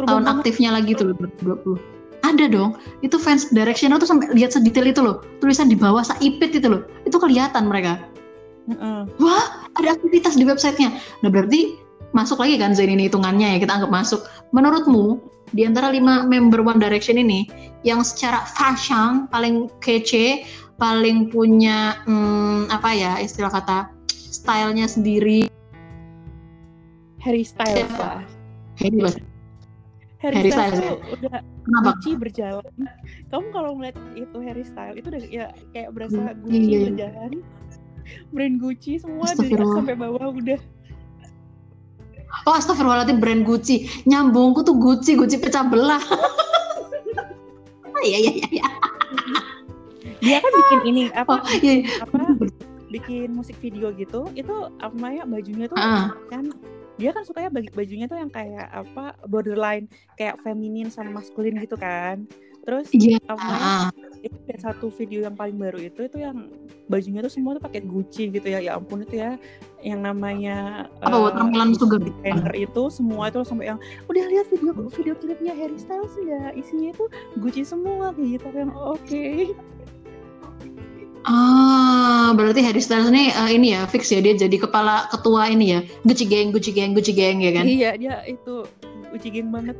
Tahun 0.00 0.24
Perubahan 0.24 0.40
aktifnya 0.40 0.70
lagi 0.72 0.96
tuh 0.96 1.12
2020. 1.44 1.76
Ada 2.24 2.48
dong. 2.48 2.80
Itu 3.04 3.20
fans 3.20 3.52
Direction 3.52 3.92
tuh 4.00 4.08
sampai 4.08 4.32
lihat 4.32 4.56
sedetail 4.56 4.88
itu 4.88 5.04
loh. 5.04 5.20
Tulisan 5.44 5.68
di 5.68 5.76
bawah 5.76 6.00
saipit 6.00 6.56
itu 6.56 6.66
loh. 6.66 6.88
Itu 7.04 7.20
kelihatan 7.20 7.68
mereka. 7.68 8.00
Heeh. 8.64 9.04
wah 9.20 9.68
ada 9.76 9.92
aktivitas 9.92 10.40
di 10.40 10.48
websitenya. 10.48 10.96
Nah 11.20 11.28
berarti 11.28 11.76
masuk 12.16 12.40
lagi 12.40 12.56
kan 12.56 12.72
Zayn 12.72 12.96
ini 12.96 13.12
hitungannya 13.12 13.56
ya 13.56 13.58
kita 13.60 13.76
anggap 13.76 13.92
masuk. 13.92 14.24
Menurutmu 14.56 15.20
di 15.52 15.68
antara 15.68 15.92
lima 15.92 16.24
member 16.24 16.64
One 16.64 16.80
Direction 16.80 17.20
ini 17.20 17.44
yang 17.84 18.00
secara 18.00 18.48
fashion 18.56 19.28
paling 19.28 19.68
kece, 19.84 20.48
paling 20.76 21.30
punya 21.30 21.98
hmm, 22.06 22.70
apa 22.70 22.90
ya 22.94 23.12
istilah 23.22 23.50
kata 23.52 23.90
stylenya 24.10 24.90
sendiri. 24.90 25.46
Harry 27.22 27.46
Styles 27.46 27.88
lah. 27.96 28.20
Harry 28.76 29.00
Styles. 29.00 29.32
Harry, 30.24 30.40
Harry 30.40 30.50
Styles, 30.56 30.80
Styles, 30.80 30.88
tuh 30.88 30.96
udah 31.20 31.36
Kenapa? 31.64 31.88
Gucci 31.96 32.10
berjalan. 32.16 32.74
Kamu 33.28 33.46
kalau 33.52 33.70
ngeliat 33.76 33.96
itu 34.16 34.36
Harry 34.40 34.64
Styles 34.64 34.96
itu 35.00 35.06
udah 35.12 35.22
ya 35.28 35.46
kayak 35.76 35.92
berasa 35.92 36.16
Hmm, 36.16 36.40
Gucci 36.44 36.56
iya, 36.60 36.76
iya. 36.76 36.86
berjalan. 36.88 37.32
Brand 38.32 38.56
Gucci 38.60 38.92
semua 39.00 39.28
dari 39.36 39.52
atas 39.56 39.72
sampai 39.72 39.96
bawah 39.96 40.28
udah. 40.32 40.60
Oh 42.44 42.52
astagfirullahaladzim 42.56 43.20
brand 43.20 43.44
Gucci. 43.48 43.88
Nyambungku 44.08 44.64
tuh 44.64 44.76
Gucci, 44.76 45.16
Gucci 45.16 45.36
pecah 45.40 45.64
belah. 45.64 46.02
Iya 48.04 48.20
iya 48.20 48.32
iya. 48.36 48.48
iya. 48.60 48.68
Dia 50.24 50.38
kan 50.40 50.52
bikin 50.54 50.80
ini 50.86 51.02
apa? 51.14 51.38
Oh 51.38 51.54
iya. 51.56 51.84
apa 52.00 52.16
bikin 52.86 53.28
musik 53.30 53.58
video 53.58 53.90
gitu 53.90 54.30
itu 54.32 54.54
apa 54.76 54.94
namanya 54.94 55.26
bajunya 55.26 55.66
tuh 55.66 55.74
Ah. 55.74 56.14
kan 56.28 56.46
dia 56.94 57.10
kan 57.10 57.22
sukanya 57.22 57.50
bagi 57.50 57.66
bajunya 57.68 58.06
tuh 58.06 58.14
yang 58.14 58.30
kayak 58.30 58.70
apa 58.70 59.18
borderline 59.24 59.84
kayak 60.14 60.38
feminin 60.40 60.86
sama 60.86 61.10
maskulin 61.12 61.58
gitu 61.58 61.74
kan 61.74 62.22
terus 62.62 62.86
Iya. 62.88 63.18
apa 63.26 63.90
itu 64.20 64.30
ada 64.46 64.58
satu 64.62 64.88
video 64.88 65.20
yang 65.20 65.34
paling 65.34 65.52
baru 65.54 65.82
itu 65.82 66.00
itu 66.00 66.16
yang 66.16 66.46
bajunya 66.86 67.18
tuh 67.20 67.28
semua 67.28 67.52
tuh 67.52 67.60
pakai 67.60 67.82
Gucci 67.82 68.30
gitu 68.30 68.46
ya 68.46 68.62
ya 68.62 68.78
ampun 68.78 69.02
itu 69.02 69.18
ya 69.18 69.34
yang 69.80 69.98
namanya 69.98 70.86
Apa 70.98 71.12
eh, 71.12 71.20
watermelon 71.20 71.74
sugar? 71.74 71.98
designer 71.98 72.54
itu 72.54 72.82
semua 72.88 73.26
itu 73.26 73.42
sampai 73.42 73.68
yang 73.68 73.78
udah 74.06 74.24
lihat 74.24 74.46
video 74.48 74.70
video 74.86 75.14
klipnya 75.14 75.50
Harry 75.52 75.76
Styles 75.76 76.14
ya 76.16 76.54
isinya 76.54 76.88
itu 76.88 77.04
Gucci 77.36 77.66
semua 77.66 78.14
kayak 78.14 78.38
gitu 78.38 78.46
yang 78.54 78.70
oke 78.72 79.26
Ah, 81.24 82.36
berarti 82.36 82.60
Harry 82.60 82.84
Styles 82.84 83.08
ini 83.08 83.32
eh, 83.32 83.50
ini 83.56 83.72
ya 83.72 83.88
fix 83.88 84.12
ya 84.12 84.20
dia 84.20 84.36
jadi 84.36 84.60
kepala 84.60 85.08
ketua 85.08 85.48
ini 85.48 85.72
ya 85.72 85.80
Gucci 86.04 86.28
Gang, 86.28 86.52
Gucci 86.52 86.76
Gang, 86.76 86.92
Gucci 86.92 87.16
Gang 87.16 87.40
ya 87.40 87.50
kan? 87.56 87.64
iya 87.64 87.96
dia 87.96 88.20
itu 88.28 88.68
Gucci 89.08 89.32
geng 89.32 89.48
banget 89.48 89.78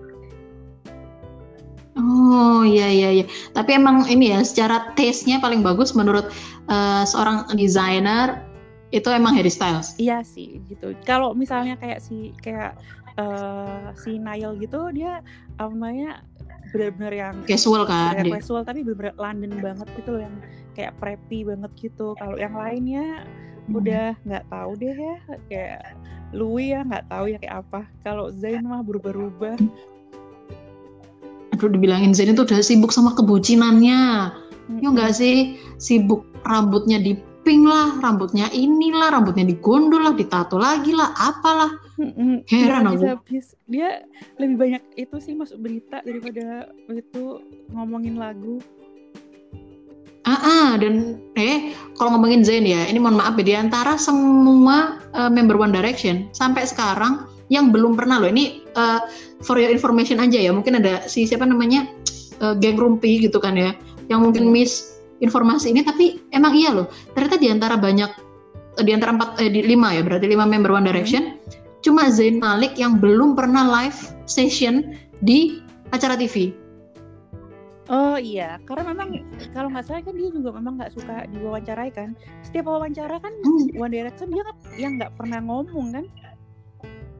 Oh 1.94 2.66
iya 2.66 2.90
iya 2.90 3.22
iya. 3.22 3.24
Tapi 3.54 3.78
emang 3.78 4.02
ini 4.10 4.34
ya 4.34 4.42
secara 4.42 4.90
taste-nya 4.98 5.38
paling 5.38 5.62
bagus 5.62 5.94
menurut 5.94 6.26
eh, 6.66 7.04
seorang 7.06 7.46
desainer 7.54 8.42
itu 8.90 9.06
emang 9.14 9.38
Harry 9.38 9.50
Styles. 9.50 9.94
Iya 10.02 10.26
sih 10.26 10.58
gitu. 10.66 10.90
Kalau 11.06 11.38
misalnya 11.38 11.78
kayak 11.78 12.02
si 12.02 12.34
kayak 12.42 12.74
eh, 13.14 13.88
si 13.94 14.18
Niall 14.18 14.58
gitu 14.58 14.90
dia 14.90 15.22
namanya 15.54 16.26
benar-benar 16.74 17.12
yang 17.14 17.34
Casual 17.46 17.86
kan 17.86 18.18
dia. 18.18 18.34
casual 18.34 18.66
tapi 18.66 18.82
benar-benar 18.82 19.14
London 19.14 19.52
banget 19.62 19.86
gitu 19.94 20.10
loh 20.10 20.22
yang 20.26 20.34
kayak 20.74 20.92
preppy 20.98 21.46
banget 21.46 21.70
gitu. 21.78 22.18
Kalau 22.18 22.34
yang 22.34 22.52
lainnya 22.52 23.22
Hmm. 23.64 23.80
udah 23.80 24.12
nggak 24.26 24.44
tahu 24.50 24.70
deh 24.76 24.92
ya 24.92 25.16
kayak 25.48 25.80
Louis 26.34 26.74
ya 26.74 26.84
nggak 26.84 27.06
tahu 27.08 27.24
ya 27.30 27.38
kayak 27.38 27.56
apa. 27.62 27.80
Kalau 28.02 28.28
Zayn 28.28 28.66
mah 28.66 28.82
berubah-ubah. 28.82 29.56
Aduh 31.54 31.70
dibilangin 31.70 32.12
Zayn 32.12 32.34
itu 32.34 32.42
udah 32.42 32.60
sibuk 32.60 32.90
sama 32.90 33.14
kebucinannya. 33.14 34.00
Ya 34.34 34.68
Mm-mm. 34.68 34.90
enggak 34.92 35.14
sih? 35.14 35.56
Sibuk 35.78 36.26
rambutnya 36.42 36.98
di 36.98 37.16
pink 37.44 37.68
lah, 37.68 38.00
rambutnya 38.00 38.48
inilah, 38.50 39.12
rambutnya 39.12 39.44
digondol 39.44 40.02
lah, 40.02 40.16
ditato 40.16 40.56
lagi 40.56 40.96
lah, 40.96 41.12
apalah. 41.14 41.76
Mm-mm. 42.00 42.42
Heran 42.50 42.90
aku. 42.90 43.06
habis. 43.06 43.54
Dia 43.70 44.02
lebih 44.40 44.56
banyak 44.58 44.82
itu 44.98 45.16
sih 45.22 45.36
masuk 45.36 45.62
berita 45.62 46.02
daripada 46.02 46.72
itu 46.90 47.44
ngomongin 47.70 48.18
lagu. 48.18 48.58
Ah, 50.24 50.40
ah, 50.40 50.68
dan 50.80 51.20
eh 51.36 51.76
kalau 52.00 52.16
ngomongin 52.16 52.40
Zayn 52.40 52.64
ya, 52.64 52.88
ini 52.88 52.96
mohon 52.96 53.20
maaf 53.20 53.36
ya 53.36 53.44
di 53.44 53.54
antara 53.54 54.00
semua 54.00 55.04
eh, 55.12 55.28
member 55.28 55.60
One 55.60 55.76
Direction 55.76 56.32
sampai 56.32 56.64
sekarang 56.64 57.28
yang 57.52 57.68
belum 57.68 57.92
pernah 57.92 58.24
loh 58.24 58.32
ini 58.32 58.64
eh, 58.72 59.00
for 59.44 59.60
your 59.60 59.68
information 59.68 60.16
aja 60.24 60.40
ya, 60.40 60.48
mungkin 60.48 60.80
ada 60.80 61.04
si 61.04 61.28
siapa 61.28 61.44
namanya 61.44 61.84
eh, 62.40 62.54
geng 62.56 62.80
rumpi 62.80 63.20
gitu 63.20 63.36
kan 63.36 63.52
ya, 63.52 63.76
yang 64.08 64.24
mungkin 64.24 64.48
miss 64.48 64.93
informasi 65.24 65.72
ini 65.72 65.80
tapi 65.80 66.20
emang 66.36 66.52
iya 66.52 66.70
loh, 66.76 66.86
ternyata 67.16 67.36
di 67.40 67.48
antara 67.48 67.74
banyak 67.80 68.10
di 68.84 68.90
antara 68.92 69.14
empat 69.14 69.40
eh, 69.40 69.48
di 69.48 69.64
lima 69.64 69.94
ya 69.94 70.02
berarti 70.04 70.26
lima 70.28 70.44
member 70.44 70.70
One 70.74 70.84
Direction, 70.84 71.40
cuma 71.80 72.12
Zayn 72.12 72.42
Malik 72.42 72.76
yang 72.76 73.00
belum 73.00 73.32
pernah 73.38 73.64
live 73.64 73.96
session 74.28 74.98
di 75.22 75.62
acara 75.94 76.18
TV. 76.18 76.52
Oh 77.92 78.16
iya, 78.16 78.56
karena 78.64 78.96
memang 78.96 79.20
kalau 79.52 79.68
nggak 79.68 79.84
salah 79.84 80.00
kan 80.00 80.16
dia 80.16 80.32
juga 80.32 80.56
memang 80.56 80.80
nggak 80.80 80.96
suka 80.96 81.28
diwawancarai 81.28 81.92
kan. 81.92 82.16
Setiap 82.40 82.64
wawancara 82.64 83.20
kan 83.20 83.32
Hmm, 83.44 83.68
One 83.76 83.92
Direction 83.92 84.32
dia 84.32 84.40
kan 84.40 84.56
yang 84.80 84.92
nggak 84.96 85.12
pernah 85.20 85.44
ngomong 85.44 85.92
kan. 85.92 86.04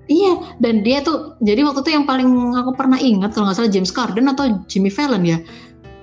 Iya, 0.05 0.57
dan 0.61 0.85
dia 0.85 1.01
tuh 1.01 1.37
jadi 1.41 1.65
waktu 1.65 1.81
itu 1.81 1.91
yang 1.97 2.05
paling 2.05 2.29
aku 2.57 2.77
pernah 2.77 3.01
ingat 3.01 3.33
kalau 3.33 3.49
nggak 3.49 3.57
salah 3.57 3.73
James 3.73 3.93
Corden 3.93 4.29
atau 4.29 4.65
Jimmy 4.69 4.89
Fallon 4.89 5.25
ya. 5.25 5.41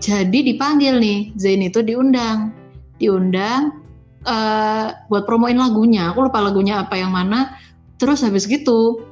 Jadi 0.02 0.54
dipanggil 0.54 0.98
nih, 0.98 1.30
Zayn 1.38 1.62
itu 1.62 1.86
diundang, 1.86 2.50
diundang 2.98 3.86
eh, 4.26 4.88
buat 5.08 5.24
promoin 5.30 5.56
lagunya. 5.56 6.10
Aku 6.10 6.26
lupa 6.26 6.42
lagunya 6.42 6.82
apa 6.82 6.98
yang 6.98 7.14
mana. 7.14 7.54
Terus 8.02 8.26
habis 8.26 8.50
gitu 8.50 9.06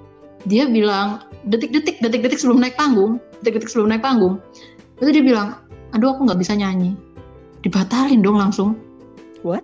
dia 0.49 0.65
bilang 0.65 1.30
detik-detik 1.45 2.02
detik-detik 2.02 2.39
sebelum 2.41 2.63
naik 2.63 2.75
panggung, 2.75 3.21
detik-detik 3.45 3.71
sebelum 3.71 3.93
naik 3.93 4.04
panggung, 4.04 4.41
itu 4.99 5.10
dia 5.13 5.23
bilang, 5.23 5.47
aduh 5.95 6.15
aku 6.15 6.28
nggak 6.28 6.39
bisa 6.39 6.56
nyanyi, 6.56 6.95
dibatalin 7.63 8.23
dong 8.23 8.39
langsung. 8.39 8.75
What? 9.43 9.63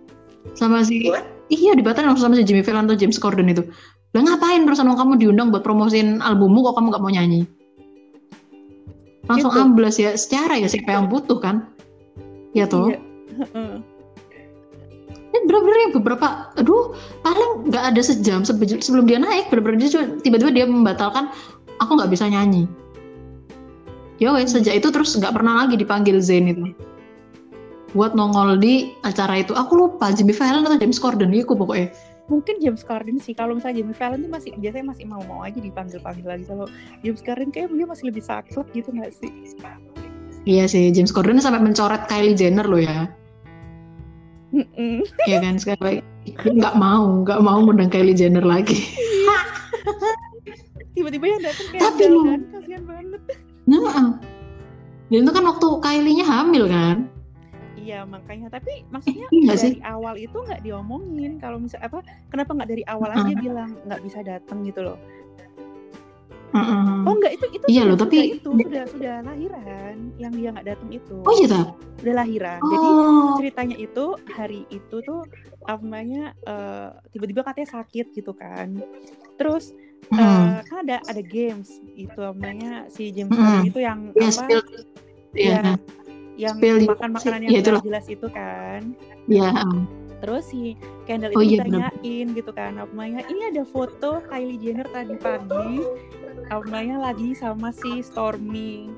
Sama 0.55 0.83
si 0.83 1.09
Iya 1.45 1.77
dibatalin 1.77 2.09
langsung 2.09 2.33
sama 2.33 2.41
si 2.41 2.43
Jimmy 2.47 2.65
Fallon 2.65 2.89
atau 2.89 2.97
James 2.97 3.21
Corden 3.21 3.45
itu. 3.45 3.61
Lah 4.17 4.21
ngapain 4.25 4.65
perusahaan 4.65 4.97
kamu 4.97 5.21
diundang 5.21 5.53
buat 5.53 5.61
promosiin 5.61 6.23
albummu 6.23 6.65
kok 6.65 6.73
kamu 6.79 6.87
nggak 6.89 7.03
mau 7.03 7.11
nyanyi? 7.13 7.45
Langsung 9.25 9.51
Gitu. 9.53 9.61
amblas 9.61 9.95
ya. 9.97 10.13
Secara 10.13 10.57
ya 10.59 10.67
siapa 10.69 10.91
yang 10.93 11.09
butuh 11.09 11.41
kan? 11.41 11.69
Ya 12.53 12.69
toh. 12.69 12.93
Iya. 12.93 12.99
Ini 15.35 15.37
bener-bener 15.51 15.79
yang 15.89 15.93
beberapa, 15.99 16.27
aduh 16.55 16.95
paling 17.19 17.67
nggak 17.67 17.83
ada 17.91 18.01
sejam 18.01 18.47
sebe- 18.47 18.79
sebelum 18.79 19.03
dia 19.03 19.19
naik, 19.19 19.51
bener-bener 19.51 19.83
dia 19.83 19.91
cuma- 19.91 20.15
tiba-tiba 20.23 20.51
dia 20.55 20.65
membatalkan, 20.69 21.27
aku 21.83 21.91
nggak 21.99 22.07
bisa 22.07 22.31
nyanyi. 22.31 22.71
Ya 24.15 24.31
wes 24.31 24.55
sejak 24.55 24.79
itu 24.79 24.87
terus 24.95 25.11
nggak 25.19 25.35
pernah 25.35 25.67
lagi 25.67 25.75
dipanggil 25.75 26.23
Zayn 26.23 26.47
itu. 26.47 26.71
Buat 27.91 28.15
nongol 28.15 28.55
di 28.59 28.95
acara 29.03 29.43
itu. 29.43 29.51
Aku 29.51 29.75
lupa 29.75 30.11
Jimmy 30.15 30.31
Fallon 30.31 30.63
atau 30.63 30.79
James 30.79 30.99
Corden 30.99 31.35
itu 31.35 31.51
pokoknya. 31.51 31.91
Mungkin 32.25 32.57
James 32.57 32.81
Corden 32.81 33.21
sih. 33.21 33.37
Kalau 33.37 33.53
misalnya 33.53 33.85
James 33.85 33.97
Fallon 33.97 34.25
tuh 34.25 34.31
masih 34.33 34.51
biasanya 34.57 34.85
masih 34.89 35.05
mau-mau 35.05 35.45
aja 35.45 35.61
dipanggil-panggil 35.61 36.25
lagi. 36.25 36.43
Kalau 36.49 36.65
James 37.05 37.21
Corden 37.21 37.49
kayak 37.53 37.69
dia 37.69 37.85
masih 37.85 38.05
lebih 38.09 38.23
saklek 38.25 38.67
gitu 38.73 38.89
nggak 38.89 39.13
sih? 39.13 39.29
Iya 40.45 40.65
sih, 40.65 40.89
James 40.89 41.13
Corden 41.13 41.37
sampai 41.37 41.61
mencoret 41.61 42.05
Kylie 42.09 42.33
Jenner 42.37 42.65
loh 42.65 42.81
ya. 42.81 43.09
Iya 45.27 45.43
kan 45.43 45.59
sekarang 45.59 45.99
nggak 46.31 46.75
mau, 46.79 47.21
nggak 47.27 47.39
mau 47.43 47.59
ngundang 47.59 47.91
Kylie 47.91 48.15
Jenner 48.15 48.45
lagi. 48.45 48.87
tiba-tiba 50.95 51.25
yang 51.27 51.41
datang 51.43 51.67
kayak 51.75 51.81
Tapi 51.83 52.03
lu- 52.07 52.23
kan 52.23 52.41
kasihan 52.55 52.83
banget 52.87 53.21
Nah, 53.67 54.15
dan 55.11 55.19
itu 55.25 55.31
kan 55.33 55.43
waktu 55.43 55.67
Kylie-nya 55.83 56.25
hamil 56.25 56.65
kan? 56.71 57.09
Iya 57.85 58.01
makanya 58.03 58.49
tapi 58.49 58.81
maksudnya 58.89 59.29
iya 59.29 59.45
nggak 59.45 59.57
dari 59.61 59.77
sih? 59.77 59.85
awal 59.85 60.15
itu 60.17 60.33
nggak 60.35 60.61
diomongin 60.61 61.37
kalau 61.37 61.61
misal 61.61 61.77
apa 61.79 62.01
kenapa 62.27 62.51
nggak 62.51 62.69
dari 62.71 62.83
awal 62.89 63.13
aja 63.13 63.21
Mm. 63.29 63.37
bilang 63.37 63.69
nggak 63.85 64.01
bisa 64.01 64.19
datang 64.19 64.65
gitu 64.65 64.81
loh 64.81 64.97
Mm-mm. 66.49 67.03
oh 67.03 67.13
nggak 67.13 67.33
itu 67.35 67.45
itu 67.51 67.65
Iya 67.67 67.83
sudah, 67.83 67.89
loh, 67.91 67.97
tapi- 67.99 68.15
sudah 68.15 68.35
itu 68.39 68.49
sudah 68.63 68.83
sudah 68.87 69.15
lahiran 69.21 69.95
yang 70.15 70.31
dia 70.31 70.49
nggak 70.49 70.65
datang 70.65 70.89
itu 70.89 71.17
Oh 71.19 71.33
iya 71.35 71.47
tak? 71.47 71.67
udah 72.01 72.15
lahiran 72.15 72.59
jadi 72.63 72.87
Oh, 72.89 73.33
ceritanya 73.35 73.75
itu 73.75 74.05
hari 74.29 74.61
itu 74.69 74.95
tuh 74.99 75.21
apa 75.63 75.81
namanya 75.81 76.23
eh, 76.41 76.89
tiba-tiba 77.11 77.43
katanya 77.43 77.69
sakit 77.75 78.05
gitu 78.13 78.31
kan 78.31 78.71
terus 79.35 79.75
mm. 80.07 80.15
eh, 80.15 80.59
kan 80.63 80.77
ada 80.81 81.03
ada 81.03 81.21
games 81.21 81.67
itu 81.91 82.15
namanya 82.15 82.87
si 82.87 83.11
James 83.11 83.29
Mm. 83.29 83.37
Corden 83.37 83.65
itu 83.67 83.79
yang 83.79 83.99
Iya, 84.11 84.29
apa. 84.31 84.43
Iya, 85.35 85.57
ya, 85.59 85.73
yang 86.35 86.55
Spill 86.59 86.77
makan 86.85 87.09
makanan 87.15 87.39
yang 87.43 87.51
ya, 87.51 87.59
nggak 87.59 87.63
itulah. 87.65 87.81
jelas 87.83 88.05
itu 88.11 88.27
kan 88.29 88.81
iya. 89.27 89.49
um. 89.63 89.87
terus 90.19 90.43
si 90.47 90.75
Kendall 91.05 91.35
Oh, 91.35 91.43
itu 91.43 91.55
iya, 91.55 91.63
benar. 91.63 91.91
ditanyain 91.95 92.27
gitu 92.33 92.51
kan 92.51 92.71
apa 92.79 92.91
namanya 92.91 93.21
ini 93.27 93.41
ada 93.51 93.63
foto 93.63 94.19
Kylie 94.27 94.59
Jenner 94.59 94.87
tadi 94.91 95.15
pagi 95.19 95.79
apa 96.51 96.63
namanya 96.67 97.11
lagi 97.11 97.31
sama 97.35 97.71
si 97.71 98.03
Stormy 98.03 98.91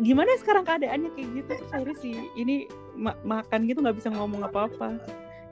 gimana 0.00 0.32
sekarang 0.40 0.64
keadaannya 0.64 1.12
kayak 1.12 1.28
gitu 1.36 1.50
terus 1.52 1.70
akhirnya 1.72 1.96
si 2.00 2.10
ini 2.34 2.64
ma- 2.96 3.18
makan 3.22 3.68
gitu 3.68 3.84
nggak 3.84 4.00
bisa 4.00 4.08
ngomong 4.08 4.40
apa-apa 4.40 4.96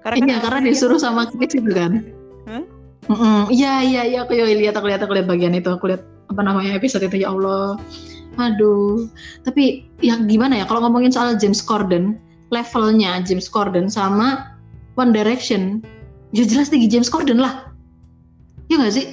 karena 0.01 0.17
Iya, 0.17 0.37
kan 0.41 0.45
karena 0.49 0.61
disuruh 0.73 0.97
sama 0.97 1.29
Chris 1.29 1.61
itu 1.61 1.71
kan. 1.77 1.93
Hah? 2.49 2.65
Iya, 3.53 3.85
iya, 3.85 4.03
iya. 4.09 4.19
Aku 4.25 4.33
lihat, 4.33 4.73
aku 4.73 4.87
lihat, 4.89 5.01
aku 5.05 5.13
lihat 5.13 5.29
bagian 5.29 5.53
itu. 5.53 5.69
Aku 5.69 5.93
lihat 5.93 6.01
apa 6.33 6.41
namanya 6.41 6.73
episode 6.73 7.05
itu 7.05 7.21
ya 7.21 7.29
Allah. 7.29 7.77
Aduh. 8.38 9.11
Tapi 9.43 9.88
ya 10.05 10.21
gimana 10.23 10.62
ya 10.62 10.64
kalau 10.69 10.87
ngomongin 10.87 11.11
soal 11.11 11.35
James 11.35 11.59
Corden, 11.64 12.19
levelnya 12.55 13.23
James 13.27 13.51
Corden 13.51 13.90
sama 13.90 14.55
One 14.95 15.11
Direction, 15.11 15.83
ya 16.35 16.47
jelas 16.47 16.71
tinggi 16.71 16.87
James 16.90 17.11
Corden 17.11 17.38
lah. 17.40 17.71
Ya 18.71 18.79
nggak 18.79 18.95
sih? 18.95 19.07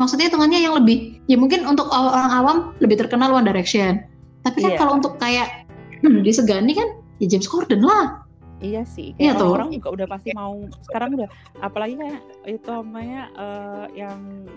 Maksudnya 0.00 0.26
hitungannya 0.32 0.58
yang 0.64 0.74
lebih, 0.74 1.22
ya 1.30 1.36
mungkin 1.38 1.62
untuk 1.68 1.86
orang 1.92 2.30
awam 2.32 2.56
lebih 2.82 2.98
terkenal 2.98 3.30
One 3.30 3.46
Direction. 3.46 4.00
Tapi 4.42 4.58
kan 4.60 4.72
Iya. 4.74 4.78
kalau 4.80 4.92
untuk 4.98 5.16
kayak 5.22 5.64
hmm, 6.02 6.20
disegani 6.26 6.74
kan, 6.76 6.88
ya 7.22 7.26
James 7.30 7.46
Corden 7.46 7.84
lah. 7.84 8.24
Iya 8.64 8.82
sih, 8.88 9.12
Iya 9.20 9.36
kayak 9.36 9.44
tuh. 9.44 9.52
orang-orang 9.52 9.70
juga 9.76 9.88
udah 9.92 10.06
pasti 10.08 10.28
mau 10.32 10.56
sekarang 10.88 11.20
udah 11.20 11.28
apalagi 11.60 11.94
kayak 12.00 12.20
itu 12.48 12.68
namanya 12.70 13.22
eh, 13.36 13.84
yang 14.02 14.48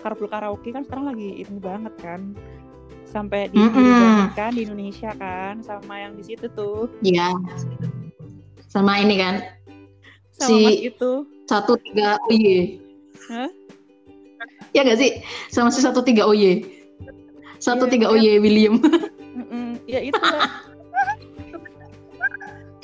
carpool 0.00 0.32
karaoke 0.32 0.72
kan 0.72 0.82
sekarang 0.86 1.12
lagi 1.12 1.44
ini 1.44 1.58
banget 1.60 1.92
kan. 2.00 2.32
Sampai 3.10 3.50
di 3.50 3.58
Mm-mm. 3.58 4.30
kan 4.32 4.54
di 4.54 4.62
Indonesia 4.62 5.10
kan 5.18 5.58
sama 5.60 5.98
yang 5.98 6.14
di 6.14 6.22
situ 6.22 6.46
tuh. 6.54 6.86
Iya. 7.02 7.34
Sama 8.70 9.02
ini 9.02 9.18
kan, 9.18 9.42
Sama 10.30 10.46
Si- 10.46 10.62
Mas 10.62 10.78
itu. 10.94 11.12
satu 11.44 11.74
tiga 11.76 12.22
OY. 12.30 12.78
Hah? 13.26 13.50
Ya 14.70 14.86
gak 14.86 14.96
sih? 14.96 15.18
Sama 15.50 15.74
si 15.74 15.82
satu 15.82 16.00
tiga 16.00 16.22
OY. 16.22 16.62
Satu 17.58 17.84
Iya, 17.84 17.92
tiga 17.92 18.06
iya. 18.14 18.38
OY 18.38 18.38
William. 18.38 18.74
Mm-mm. 19.34 19.74
Ya 19.84 20.00
itu. 20.00 20.14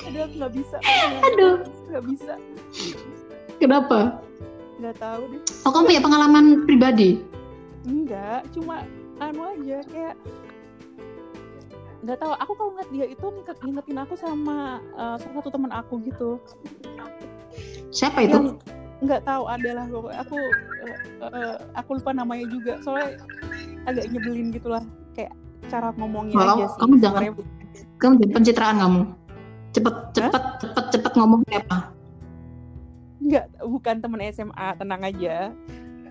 Aduh 0.07 0.27
nggak 0.29 0.51
bisa. 0.53 0.77
Aduh. 1.23 1.55
Nggak 1.87 2.03
bisa. 2.05 2.33
Kenapa? 3.57 4.19
Nggak 4.77 4.95
tahu 4.99 5.21
deh. 5.31 5.41
Oh 5.63 5.71
kamu 5.71 5.85
punya 5.87 6.01
pengalaman 6.03 6.45
pribadi? 6.63 7.19
Enggak, 7.83 8.43
cuma 8.51 8.83
anu 9.19 9.41
aja 9.47 9.77
kayak 9.83 10.15
nggak 11.99 12.17
tahu 12.17 12.33
aku 12.33 12.51
kalau 12.53 12.71
ngeliat 12.71 12.89
dia 12.89 13.05
itu 13.07 13.25
nginget, 13.25 13.57
ngingetin 13.59 13.97
aku 13.97 14.13
sama 14.15 14.57
eh, 14.93 15.15
salah 15.17 15.35
satu 15.35 15.49
teman 15.49 15.71
aku 15.71 15.99
gitu 16.01 16.37
Siapa 17.89 18.21
itu? 18.21 18.37
yang 18.37 18.47
nggak 18.97 19.21
tahu 19.23 19.43
adalah 19.45 19.85
pokoknya 19.85 20.19
aku 20.21 20.37
eh, 20.83 20.97
eh, 21.23 21.55
aku 21.73 21.89
lupa 21.95 22.11
namanya 22.11 22.45
juga 22.47 22.77
soalnya 22.79 23.17
agak 23.85 24.05
nyebelin 24.09 24.49
gitulah 24.49 24.83
kayak 25.13 25.33
cara 25.67 25.89
ngomongnya 25.95 26.37
Walau, 26.37 26.55
aja 26.55 26.65
sih 26.67 26.77
kamu 26.79 26.93
jangan- 26.99 27.23
Kamu 27.97 28.13
jadi 28.21 28.29
pencitraan 28.31 28.77
kamu. 28.77 29.01
Cepet, 29.73 29.95
cepet, 30.13 30.43
cepet, 30.61 30.85
cepet 30.93 31.13
ngomong 31.13 31.41
siapa? 31.45 31.89
nggak 33.19 33.45
bukan 33.59 33.95
teman 33.97 34.21
SMA 34.29 34.67
tenang 34.77 35.01
aja 35.01 35.49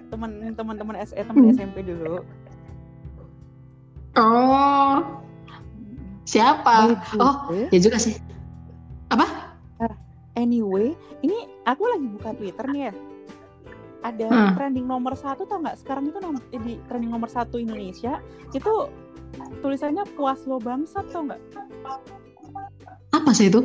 teman 0.07 0.31
teman 0.53 0.75
teman 0.77 0.95
S- 0.99 1.15
eh, 1.15 1.23
teman 1.23 1.47
Hmm. 1.47 1.55
SMP 1.55 1.81
dulu 1.81 2.21
Oh, 4.17 5.05
siapa? 6.25 6.97
By 6.97 6.97
the 6.97 7.21
oh. 7.21 7.37
Ya 7.69 7.79
juga 7.79 8.01
sih. 8.01 8.17
Apa? 9.13 9.53
Anyway, 10.37 10.93
ini 11.25 11.49
aku 11.65 11.85
lagi 11.89 12.07
buka 12.13 12.37
Twitter 12.37 12.67
nih 12.69 12.83
ya. 12.89 12.95
Ada 14.05 14.29
Hmm. 14.29 14.53
trending 14.55 14.85
nomor 14.85 15.17
satu 15.17 15.49
tau 15.49 15.65
nggak? 15.65 15.81
Sekarang 15.81 16.13
itu 16.13 16.21
nom- 16.21 16.45
eh, 16.53 16.61
di 16.61 16.77
trending 16.87 17.09
nomor 17.09 17.33
satu 17.33 17.57
Indonesia 17.57 18.21
itu 18.53 18.73
tulisannya 19.65 20.05
puas 20.13 20.45
lo 20.45 20.61
bangsat 20.61 21.09
tau 21.09 21.25
nggak? 21.25 21.41
Apa 23.17 23.31
sih 23.33 23.49
itu? 23.49 23.65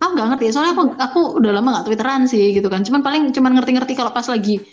Aku 0.00 0.16
nggak 0.16 0.28
ngerti. 0.36 0.52
Soalnya 0.56 0.72
aku, 0.72 0.82
aku 0.96 1.20
udah 1.44 1.50
lama 1.60 1.68
nggak 1.76 1.86
twitteran 1.92 2.24
sih 2.24 2.56
gitu 2.56 2.72
kan. 2.72 2.82
Cuman 2.84 3.04
paling 3.04 3.28
cuman 3.36 3.60
ngerti-ngerti 3.60 3.92
kalau 3.92 4.10
pas 4.12 4.24
lagi 4.26 4.64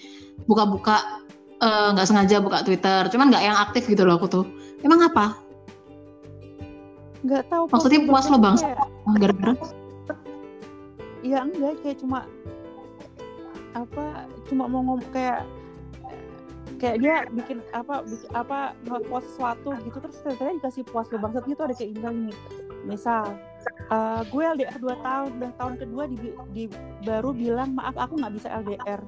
buka-buka 0.48 1.24
eh, 1.60 1.88
nggak 1.92 2.08
sengaja 2.08 2.40
buka 2.40 2.64
Twitter. 2.64 3.12
Cuman 3.12 3.28
nggak 3.28 3.44
yang 3.44 3.58
aktif 3.60 3.92
gitu 3.92 4.08
loh 4.08 4.16
aku 4.20 4.28
tuh. 4.32 4.46
Emang 4.86 5.02
apa? 5.02 5.26
Nggak 7.26 7.44
tahu. 7.50 7.64
Maksudnya 7.68 8.00
puas 8.06 8.26
lo 8.30 8.38
bangsat? 8.38 8.70
kayak- 8.70 8.90
Gara-gara? 9.18 9.54
Iya 11.20 11.42
enggak 11.42 11.82
kayak 11.82 11.98
cuma 11.98 12.30
apa? 13.74 14.06
Cuma 14.46 14.70
mau 14.70 14.80
ngomong 14.80 15.02
kayak 15.10 15.42
kayak 16.76 16.98
dia 17.00 17.16
bikin 17.32 17.66
apa 17.72 18.04
bikin 18.04 18.30
apa 18.32 18.76
nge-post 18.84 19.32
sesuatu 19.32 19.74
gitu 19.80 19.96
terus 19.96 20.20
ternyata 20.20 20.60
dikasih 20.60 20.84
puas 20.84 21.08
lo 21.08 21.18
bangsat 21.18 21.44
gitu 21.46 21.62
ada 21.62 21.72
kayak 21.72 21.92
email 21.94 22.14
ini 22.14 22.34
misal 22.84 23.24
eh, 23.88 24.22
gue 24.24 24.44
LDR 24.44 24.76
2 24.76 24.84
tahun 25.00 25.30
udah 25.40 25.52
tahun 25.56 25.74
kedua 25.80 26.04
di, 26.06 26.18
di- 26.52 26.74
baru 27.02 27.32
bilang 27.32 27.74
maaf 27.74 27.96
aku 27.96 28.20
nggak 28.20 28.34
bisa 28.36 28.52
LDR 28.52 29.02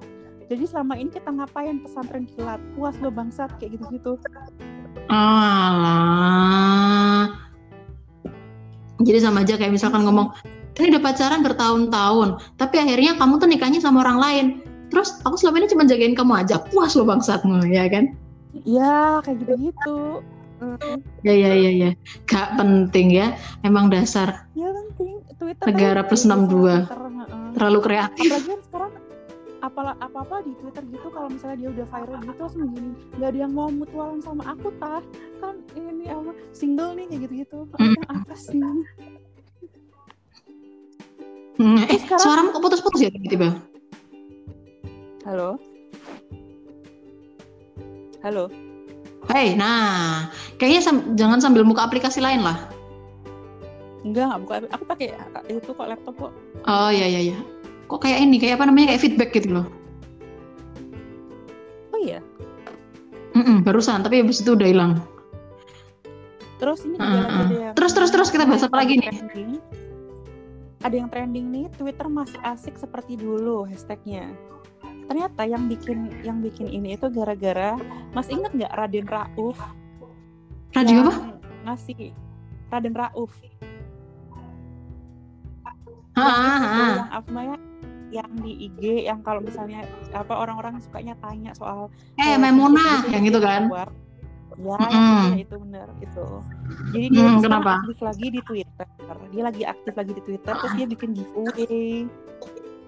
jadi 0.48 0.64
selama 0.64 0.96
ini 0.96 1.12
kita 1.12 1.28
ngapain 1.28 1.84
pesantren 1.84 2.24
kilat 2.26 2.60
puas 2.74 2.96
lo 3.04 3.12
bangsat 3.12 3.52
kayak 3.60 3.76
gitu-gitu 3.80 4.16
Alah. 5.88 6.68
Jadi 9.00 9.20
sama 9.24 9.48
aja 9.48 9.56
kayak 9.56 9.72
misalkan 9.72 10.04
ngomong, 10.04 10.36
ini 10.76 10.92
udah 10.92 11.00
pacaran 11.00 11.40
bertahun-tahun, 11.48 12.44
tapi 12.60 12.76
akhirnya 12.76 13.16
kamu 13.16 13.40
tuh 13.40 13.48
nikahnya 13.48 13.80
sama 13.80 14.04
orang 14.04 14.20
lain. 14.20 14.46
Terus 14.92 15.24
aku 15.24 15.40
selama 15.40 15.64
ini 15.64 15.72
cuma 15.72 15.88
jagain 15.88 16.12
kamu 16.12 16.44
aja, 16.44 16.60
puas 16.74 16.92
lo 17.00 17.08
bangsatmu, 17.08 17.64
ya 17.72 17.88
kan? 17.88 18.12
ya 18.66 19.22
kayak 19.22 19.38
gitu-gitu 19.46 20.24
Hmm, 20.58 20.98
Ya 21.22 21.38
ya 21.38 21.54
ya 21.54 21.70
ya, 21.70 21.90
gak 22.26 22.58
penting 22.58 23.14
ya. 23.14 23.38
Emang 23.62 23.94
dasar 23.94 24.50
ya 24.58 24.66
penting 24.74 25.22
Twitter 25.38 25.66
Negara 25.70 26.02
kan 26.02 26.10
plus 26.10 26.26
kayak 26.26 26.34
62. 26.34 26.50
Twitter, 26.50 26.98
heeh. 26.98 27.54
terlalu 27.54 27.80
kreatif. 27.86 28.26
apalagi 28.26 28.50
kan 28.50 28.62
sekarang 28.66 28.90
apalah 29.60 29.98
apa 29.98 30.18
apa 30.20 30.36
di 30.42 30.54
Twitter 30.56 30.86
gitu 30.86 31.08
kalau 31.08 31.28
misalnya 31.28 31.58
dia 31.58 31.70
udah 31.72 31.88
viral 31.88 32.20
gitu 32.22 32.40
langsung 32.40 32.62
begini 32.68 32.90
nggak 33.14 33.30
ada 33.30 33.40
yang 33.40 33.52
mau 33.52 33.68
mutualan 33.68 34.20
sama 34.20 34.44
aku 34.46 34.70
tah 34.78 35.02
kan 35.38 35.56
ini 35.74 36.06
apa 36.08 36.32
single 36.52 36.94
nih 36.94 37.06
kayak 37.08 37.22
gitu 37.24 37.34
gitu 37.40 37.58
Mm. 37.76 37.96
apa 38.08 38.34
sih 38.36 38.62
Hmm, 41.58 41.74
eh, 41.80 41.90
Terus 41.90 42.06
sekarang- 42.06 42.22
suaramu 42.22 42.50
kok 42.52 42.62
putus-putus 42.62 43.02
ya 43.02 43.10
tiba-tiba? 43.10 43.50
halo 45.26 45.58
halo 48.22 48.46
Hei, 49.28 49.58
nah, 49.58 50.30
kayaknya 50.56 50.80
sam- 50.80 51.08
jangan 51.14 51.42
sambil 51.42 51.66
buka 51.66 51.84
aplikasi 51.84 52.22
lain 52.22 52.40
lah. 52.40 52.56
enggak 54.06 54.24
nggak 54.24 54.40
buka 54.40 54.54
aku 54.72 54.84
pakai 54.88 55.08
itu 55.50 55.68
kok 55.68 55.84
laptop 55.84 56.16
kok 56.16 56.32
Oh 56.64 56.88
iya 56.88 57.10
iya 57.10 57.20
iya. 57.28 57.38
Kok 57.88 58.00
kayak 58.04 58.20
ini, 58.20 58.36
kayak 58.38 58.60
apa 58.60 58.66
namanya, 58.68 58.94
kayak 58.94 59.02
feedback 59.04 59.32
gitu 59.32 59.50
loh. 59.52 59.66
oh 61.92 62.00
iya 62.00 62.20
Mm-mm, 63.34 63.62
barusan, 63.62 64.02
tapi 64.02 64.22
habis 64.22 64.42
itu 64.42 64.54
udah 64.54 64.68
hilang. 64.68 64.94
terus 66.58 66.82
ini 66.84 66.98
heeh. 66.98 67.22
ada 67.22 67.54
yang 67.54 67.74
Terus, 67.78 67.94
terus, 67.94 68.10
terus, 68.10 68.30
kita 68.34 68.50
bahas 68.50 68.66
apa 68.66 68.82
lagi 68.82 68.98
nih? 68.98 69.14
trending. 69.14 69.52
ada 70.82 70.96
yang 70.96 71.10
trending 71.10 71.46
nih 71.50 71.66
Twitter 71.74 72.06
masih 72.06 72.38
asik 72.44 72.78
seperti 72.78 73.14
dulu 73.14 73.66
hashtagnya 73.66 74.30
ternyata 75.08 75.48
yang 75.48 75.66
bikin 75.66 76.10
yang 76.22 76.42
bikin 76.42 76.68
ini 76.68 76.94
itu 76.94 77.08
gara-gara 77.10 77.78
mas 78.12 78.28
inget 78.28 78.52
nggak 78.54 78.74
Raden 78.74 79.08
Rauf 79.08 79.58
Radio 80.74 81.08
apa? 81.08 81.14
ngasih 81.64 82.12
Raden 82.68 82.94
Rauf. 82.94 83.32
Ah, 86.14 86.26
ah, 86.26 86.60
ah. 86.60 86.94
yang 86.98 87.10
apa 87.14 87.28
namanya 87.30 87.58
yang 88.12 88.30
di 88.40 88.72
IG 88.72 89.08
yang 89.08 89.20
kalau 89.22 89.44
misalnya 89.44 89.84
apa 90.16 90.32
orang-orang 90.32 90.80
sukanya 90.80 91.16
tanya 91.20 91.52
soal 91.56 91.92
Eh, 92.16 92.34
eh, 92.34 92.38
Maimunah, 92.40 93.04
sisi 93.04 93.14
yang 93.14 93.26
itu 93.28 93.40
kan? 93.40 93.68
Ya, 94.58 94.74
yang 94.90 94.90
itu, 94.90 94.98
ya, 94.98 95.38
itu 95.46 95.56
bener 95.70 95.88
itu. 96.02 96.26
Jadi 96.96 97.06
dia 97.14 97.22
sekarang 97.22 97.44
kenapa? 97.46 97.72
aktif 97.86 98.00
lagi 98.02 98.28
di 98.34 98.42
Twitter. 98.42 98.88
Dia 99.30 99.44
lagi 99.46 99.64
aktif 99.68 99.94
lagi 99.94 100.12
di 100.18 100.22
Twitter, 100.26 100.54
terus 100.58 100.74
dia 100.74 100.88
bikin 100.90 101.10
giveaway. 101.14 102.10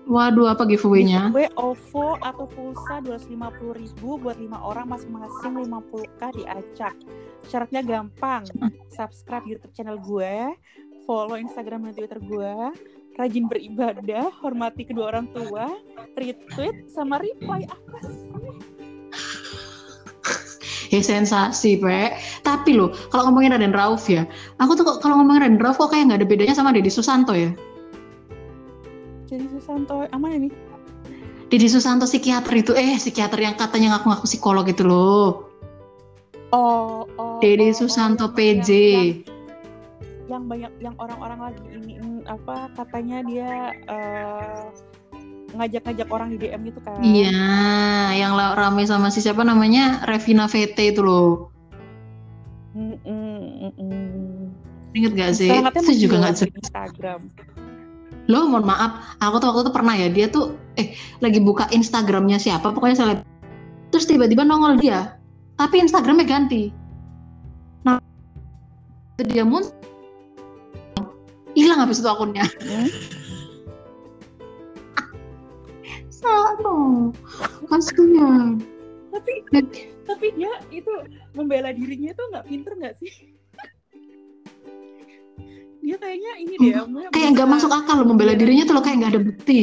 Waduh, 0.10 0.50
apa 0.50 0.66
giveaway-nya? 0.66 1.30
Giveaway 1.30 1.54
OVO 1.54 2.18
atau 2.26 2.50
pulsa 2.50 2.98
250.000 3.06 3.78
ribu 3.78 4.18
buat 4.18 4.42
lima 4.42 4.58
orang 4.58 4.90
masing-masing 4.90 5.70
50k 5.70 6.22
diacak. 6.42 6.98
Syaratnya 7.46 7.86
gampang. 7.86 8.50
Subscribe 8.90 9.46
YouTube 9.46 9.70
channel 9.78 10.02
gue, 10.02 10.58
follow 11.06 11.38
Instagram 11.38 11.86
dan 11.86 11.94
Twitter 11.94 12.18
gue, 12.18 12.54
rajin 13.20 13.52
beribadah, 13.52 14.32
hormati 14.40 14.88
kedua 14.88 15.12
orang 15.12 15.28
tua, 15.36 15.68
retweet 16.16 16.88
sama 16.88 17.20
reply 17.20 17.68
apa 17.68 18.00
sih? 18.08 18.32
Ya 20.90 21.06
sensasi, 21.06 21.78
Pe. 21.78 22.18
Tapi 22.42 22.74
loh, 22.74 22.90
kalau 23.14 23.30
ngomongin 23.30 23.54
Raden 23.54 23.78
Rauf 23.78 24.10
ya, 24.10 24.26
aku 24.58 24.74
tuh 24.74 24.98
kalau 24.98 25.22
ngomongin 25.22 25.46
Raden 25.46 25.62
Rauf 25.62 25.78
kok 25.78 25.94
kayak 25.94 26.10
nggak 26.10 26.26
ada 26.26 26.26
bedanya 26.26 26.58
sama 26.58 26.74
Deddy 26.74 26.90
Susanto 26.90 27.38
ya. 27.38 27.54
Jadi 29.30 29.46
Susanto 29.54 30.10
aman 30.10 30.34
ini? 30.34 30.50
Deddy 31.54 31.70
Susanto 31.70 32.10
psikiater 32.10 32.58
itu, 32.58 32.74
eh 32.74 32.98
psikiater 32.98 33.38
yang 33.38 33.54
katanya 33.54 34.02
ngaku-ngaku 34.02 34.26
psikolog 34.26 34.66
itu 34.66 34.82
loh. 34.82 35.46
Oh, 36.58 37.06
oh. 37.22 37.38
Deddy 37.38 37.70
oh, 37.70 37.78
oh, 37.78 37.78
Susanto 37.86 38.34
yang- 38.34 38.66
PJ. 38.66 38.70
Yang, 38.74 39.30
yang 39.30 39.39
banyak 40.38 40.70
yang 40.78 40.94
orang-orang 41.02 41.50
lagi 41.50 41.64
ini 41.74 42.22
apa 42.30 42.70
katanya 42.78 43.26
dia 43.26 43.74
eh, 43.90 44.70
ngajak-ngajak 45.58 46.08
orang 46.14 46.30
di 46.36 46.38
DM 46.38 46.62
gitu 46.70 46.80
kan. 46.86 47.02
Iya, 47.02 47.42
yang 48.14 48.38
rame 48.38 48.86
sama 48.86 49.10
si 49.10 49.26
siapa 49.26 49.42
namanya 49.42 50.06
Revina 50.06 50.46
VT 50.46 50.94
itu 50.94 51.02
loh. 51.02 51.50
Mm, 52.78 52.98
mm, 53.02 53.72
mm. 53.74 54.40
Ingat 54.94 55.12
gak 55.18 55.32
sih? 55.38 55.50
Itu 55.50 55.94
juga 55.98 56.16
nggak 56.26 56.36
jelas. 56.38 56.54
Instagram. 56.54 57.22
Loh, 58.30 58.46
mohon 58.46 58.70
maaf, 58.70 59.18
aku 59.26 59.42
tuh 59.42 59.48
waktu 59.50 59.62
itu 59.66 59.74
pernah 59.74 59.96
ya, 59.98 60.08
dia 60.14 60.30
tuh 60.30 60.54
eh 60.78 60.94
lagi 61.18 61.42
buka 61.42 61.66
Instagramnya 61.74 62.38
siapa, 62.38 62.70
pokoknya 62.70 62.98
seleb. 62.98 63.20
Terus 63.90 64.06
tiba-tiba 64.06 64.46
nongol 64.46 64.78
dia, 64.78 65.18
tapi 65.58 65.82
Instagramnya 65.82 66.30
ganti. 66.30 66.70
Nah, 67.82 67.98
dia 69.26 69.42
muncul, 69.42 69.74
hilang 71.58 71.80
habis 71.82 72.02
itu 72.02 72.10
akunnya. 72.10 72.46
Hmm? 72.66 72.90
Sano, 76.10 77.10
kasihan. 77.72 78.60
Tapi 79.10 79.34
tapi 80.06 80.28
dia 80.36 80.52
itu 80.74 80.92
membela 81.38 81.72
dirinya 81.72 82.12
tuh 82.18 82.26
nggak 82.34 82.46
pinter 82.50 82.74
nggak 82.76 82.96
sih? 83.00 83.14
dia 85.90 85.98
kayaknya 85.98 86.32
ini 86.38 86.54
deh. 86.62 86.74
maksudnya 86.86 87.10
Kayak 87.10 87.30
nggak 87.34 87.50
masuk 87.50 87.72
akal 87.74 87.96
loh 87.98 88.08
membela 88.14 88.38
dirinya 88.38 88.62
tuh 88.70 88.78
loh 88.78 88.84
kayak 88.86 88.98
nggak 89.02 89.12
ada 89.18 89.22
bukti. 89.26 89.62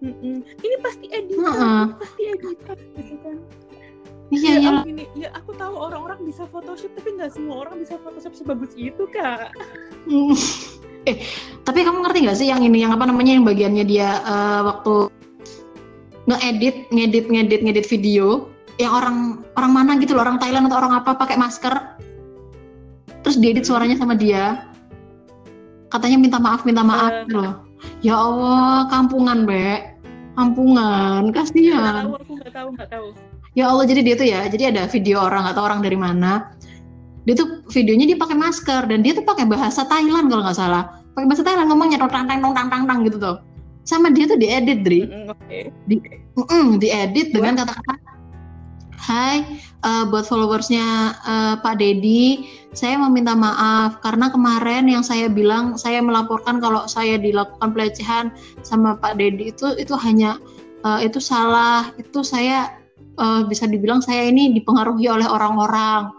Mm-mm. 0.00 0.40
Ini 0.46 0.76
pasti 0.80 1.06
editan, 1.12 1.44
Heeh. 1.44 1.82
ini 1.84 1.98
pasti 1.98 2.22
editan 2.24 2.78
gitu 2.96 3.14
kan. 3.20 3.36
Iya, 4.30 4.46
ya, 4.46 4.58
iya. 4.62 4.70
aku 4.70 4.88
ini, 4.94 5.04
ya 5.18 5.28
aku 5.34 5.50
tahu 5.58 5.74
orang-orang 5.74 6.22
bisa 6.22 6.46
Photoshop 6.46 6.94
tapi 6.94 7.18
nggak 7.18 7.34
semua 7.34 7.66
orang 7.66 7.82
bisa 7.82 7.98
Photoshop 7.98 8.32
sebagus 8.38 8.72
itu 8.78 9.02
kak. 9.10 9.50
Hmm. 10.06 10.34
eh, 11.10 11.18
tapi 11.66 11.82
kamu 11.82 12.06
ngerti 12.06 12.18
gak 12.30 12.38
sih 12.38 12.46
yang 12.46 12.62
ini 12.62 12.86
yang 12.86 12.94
apa 12.94 13.10
namanya 13.10 13.34
yang 13.34 13.42
bagiannya 13.42 13.82
dia 13.82 14.22
eh, 14.22 14.60
waktu 14.62 15.10
ngeedit, 16.30 16.94
ngedit, 16.94 17.26
ngedit, 17.26 17.60
ngedit 17.66 17.86
video 17.90 18.46
yang 18.78 18.92
orang 18.94 19.16
orang 19.58 19.72
mana 19.74 19.90
gitu 19.98 20.14
loh, 20.14 20.22
orang 20.24 20.38
Thailand 20.38 20.70
atau 20.70 20.78
orang 20.78 20.94
apa 21.02 21.12
pakai 21.18 21.36
masker. 21.36 21.74
Terus 23.20 23.36
diedit 23.36 23.68
suaranya 23.68 24.00
sama 24.00 24.16
dia. 24.16 24.64
Katanya 25.90 26.16
minta 26.22 26.38
maaf, 26.38 26.62
minta 26.64 26.80
maaf 26.80 27.26
gitu 27.26 27.42
loh. 27.42 27.54
Ya 28.00 28.16
Allah, 28.16 28.88
kampungan, 28.88 29.44
Be. 29.44 29.84
Kampungan, 30.38 31.28
Nggak 31.28 31.50
kasihan. 31.50 32.08
tahu, 32.08 32.16
aku 32.16 32.32
nggak 32.40 32.52
tahu, 32.54 32.68
nggak 32.78 32.88
tahu. 32.88 33.08
Ya 33.58 33.66
Allah, 33.66 33.82
jadi 33.82 34.00
dia 34.06 34.14
tuh 34.14 34.28
ya, 34.30 34.46
jadi 34.46 34.70
ada 34.70 34.86
video 34.86 35.18
orang 35.18 35.42
atau 35.50 35.66
orang 35.66 35.82
dari 35.82 35.98
mana. 35.98 36.54
Dia 37.26 37.34
tuh 37.34 37.66
videonya 37.74 38.14
dia 38.14 38.18
pakai 38.18 38.38
masker 38.38 38.86
dan 38.86 39.02
dia 39.02 39.12
tuh 39.12 39.26
pakai 39.26 39.44
bahasa 39.44 39.82
Thailand 39.90 40.30
kalau 40.30 40.46
nggak 40.46 40.58
salah. 40.58 41.02
Pakai 41.18 41.26
bahasa 41.26 41.42
Thailand 41.42 41.68
ngomongnya 41.68 41.98
tang 41.98 42.30
tang 42.30 42.40
tang 42.40 42.54
tang 42.54 42.84
tang 42.86 42.98
gitu 43.02 43.18
tuh. 43.18 43.36
Sama 43.82 44.14
dia 44.14 44.30
tuh 44.30 44.38
diedit, 44.38 44.86
Dri. 44.86 45.02
Mm-mm, 46.38 46.78
diedit 46.78 47.34
dengan 47.34 47.58
kata-kata 47.58 48.10
Hai, 49.00 49.42
eh, 49.80 50.04
buat 50.12 50.28
followersnya 50.28 50.86
eh, 51.24 51.54
Pak 51.58 51.80
Dedi, 51.80 52.46
saya 52.76 53.00
meminta 53.00 53.32
maaf 53.34 53.98
karena 54.04 54.30
kemarin 54.30 54.86
yang 54.86 55.00
saya 55.00 55.26
bilang 55.26 55.74
saya 55.74 55.98
melaporkan 56.04 56.60
kalau 56.60 56.84
saya 56.84 57.16
dilakukan 57.16 57.72
pelecehan 57.74 58.30
sama 58.62 58.94
Pak 59.00 59.18
Dedi 59.18 59.50
itu 59.50 59.72
itu 59.80 59.96
hanya 59.98 60.36
eh, 60.84 61.08
itu 61.08 61.18
salah, 61.18 61.90
itu 61.96 62.20
saya 62.22 62.79
eh, 63.20 63.42
bisa 63.44 63.68
dibilang 63.68 64.00
saya 64.00 64.26
ini 64.32 64.56
dipengaruhi 64.56 65.06
oleh 65.06 65.28
orang-orang. 65.28 66.10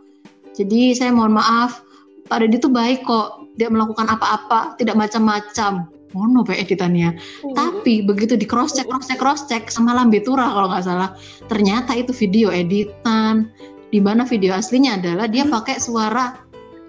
Jadi 0.53 0.93
saya 0.93 1.09
mohon 1.09 1.33
maaf, 1.35 1.81
Pak 2.29 2.45
Dedi 2.45 2.61
itu 2.61 2.69
baik 2.69 3.03
kok, 3.03 3.51
dia 3.57 3.67
melakukan 3.67 4.07
apa-apa, 4.07 4.77
tidak 4.79 4.95
macam-macam. 4.95 5.89
Mono 6.11 6.43
be 6.43 6.59
editannya. 6.59 7.15
Uh, 7.39 7.55
Tapi 7.55 8.03
begitu 8.03 8.35
di 8.35 8.43
cross 8.43 8.75
check 8.75 8.91
cross 8.91 9.07
check 9.07 9.15
cross 9.15 9.47
check 9.47 9.71
sama 9.71 9.95
Lambe 9.95 10.19
Tura 10.19 10.43
kalau 10.51 10.67
nggak 10.67 10.83
salah, 10.83 11.15
ternyata 11.47 11.95
itu 11.95 12.11
video 12.11 12.51
editan. 12.51 13.47
Di 13.91 13.99
mana 14.03 14.27
video 14.27 14.51
aslinya 14.55 14.99
adalah 14.99 15.31
dia 15.31 15.47
Hmm. 15.47 15.55
pakai 15.55 15.79
suara 15.79 16.35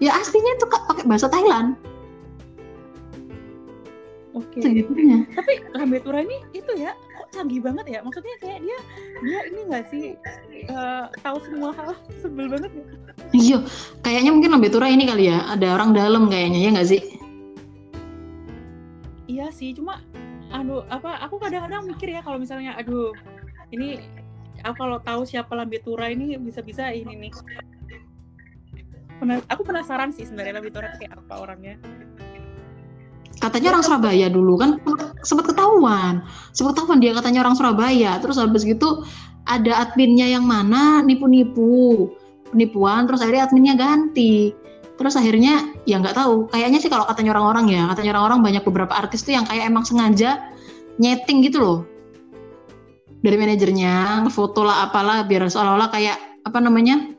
ya 0.03 0.11
aslinya 0.19 0.59
itu 0.59 0.65
pakai 0.67 1.03
bahasa 1.07 1.31
Thailand. 1.31 1.79
Oke. 4.33 4.65
Segitunya. 4.65 5.29
Tapi 5.37 5.61
Lambe 5.77 6.01
Tura 6.01 6.25
ini 6.25 6.41
itu 6.57 6.73
ya 6.73 6.97
kok 7.13 7.29
canggih 7.29 7.61
banget 7.61 7.85
ya. 7.85 7.99
Maksudnya 8.01 8.35
kayak 8.41 8.59
dia 8.65 8.79
dia 9.21 9.39
ini 9.53 9.59
nggak 9.69 9.85
sih 9.93 10.05
eh, 10.65 11.05
tahu 11.21 11.37
semua 11.45 11.69
hal 11.77 11.93
sebel 12.17 12.49
banget 12.49 12.71
ya. 12.73 12.85
Iya, 13.33 13.57
kayaknya 14.01 14.31
mungkin 14.33 14.51
Lambe 14.57 14.69
Tura 14.73 14.89
ini 14.89 15.05
kali 15.05 15.29
ya, 15.29 15.45
ada 15.53 15.77
orang 15.77 15.93
dalam 15.93 16.33
kayaknya 16.33 16.59
ya 16.65 16.69
nggak 16.73 16.89
sih? 16.89 17.01
Iya 19.29 19.47
sih, 19.53 19.73
cuma 19.77 20.01
aduh 20.53 20.85
apa 20.85 21.17
aku 21.25 21.41
kadang-kadang 21.41 21.89
mikir 21.89 22.13
ya 22.13 22.21
kalau 22.21 22.37
misalnya 22.37 22.77
aduh 22.77 23.09
ini 23.73 23.97
aku 24.61 24.85
kalau 24.85 25.01
tahu 25.01 25.25
siapa 25.25 25.53
Lambe 25.57 25.81
Tura 25.81 26.09
ini 26.09 26.37
bisa-bisa 26.41 26.89
ini 26.89 27.29
nih. 27.29 27.33
Aku 29.49 29.63
penasaran 29.63 30.11
sih 30.11 30.25
sebenarnya 30.25 30.57
Lambe 30.57 30.73
Tura 30.73 30.93
kayak 30.97 31.21
apa 31.21 31.33
orangnya. 31.37 31.77
Katanya 33.43 33.75
orang 33.75 33.83
Surabaya 33.83 34.31
dulu 34.31 34.55
kan 34.55 34.79
sempat 35.27 35.51
ketahuan, 35.51 36.23
sempat 36.55 36.79
ketahuan 36.79 37.03
dia 37.03 37.11
katanya 37.11 37.43
orang 37.43 37.59
Surabaya. 37.59 38.15
Terus 38.23 38.39
habis 38.39 38.63
gitu 38.63 39.03
ada 39.43 39.83
adminnya 39.83 40.31
yang 40.31 40.47
mana 40.47 41.03
nipu-nipu, 41.03 42.07
penipuan. 42.55 43.03
Terus 43.03 43.19
akhirnya 43.19 43.43
adminnya 43.51 43.75
ganti. 43.75 44.55
Terus 44.95 45.19
akhirnya 45.19 45.75
ya 45.83 45.99
nggak 45.99 46.15
tahu. 46.15 46.47
Kayaknya 46.55 46.79
sih 46.79 46.87
kalau 46.87 47.03
katanya 47.03 47.35
orang-orang 47.35 47.65
ya, 47.67 47.83
katanya 47.91 48.15
orang-orang 48.15 48.39
banyak 48.47 48.63
beberapa 48.63 48.93
artis 48.95 49.27
tuh 49.27 49.35
yang 49.35 49.43
kayak 49.43 49.67
emang 49.67 49.83
sengaja 49.83 50.39
nyeting 50.95 51.43
gitu 51.43 51.59
loh 51.59 51.79
dari 53.23 53.39
manajernya, 53.39 54.27
foto 54.35 54.67
lah 54.67 54.87
apalah 54.87 55.23
biar 55.23 55.47
seolah-olah 55.47 55.89
kayak 55.95 56.19
apa 56.43 56.59
namanya 56.59 57.15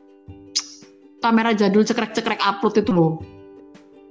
kamera 1.17 1.57
jadul 1.57 1.81
cekrek-cekrek 1.81 2.37
upload 2.45 2.77
itu 2.77 2.93
loh 2.93 3.17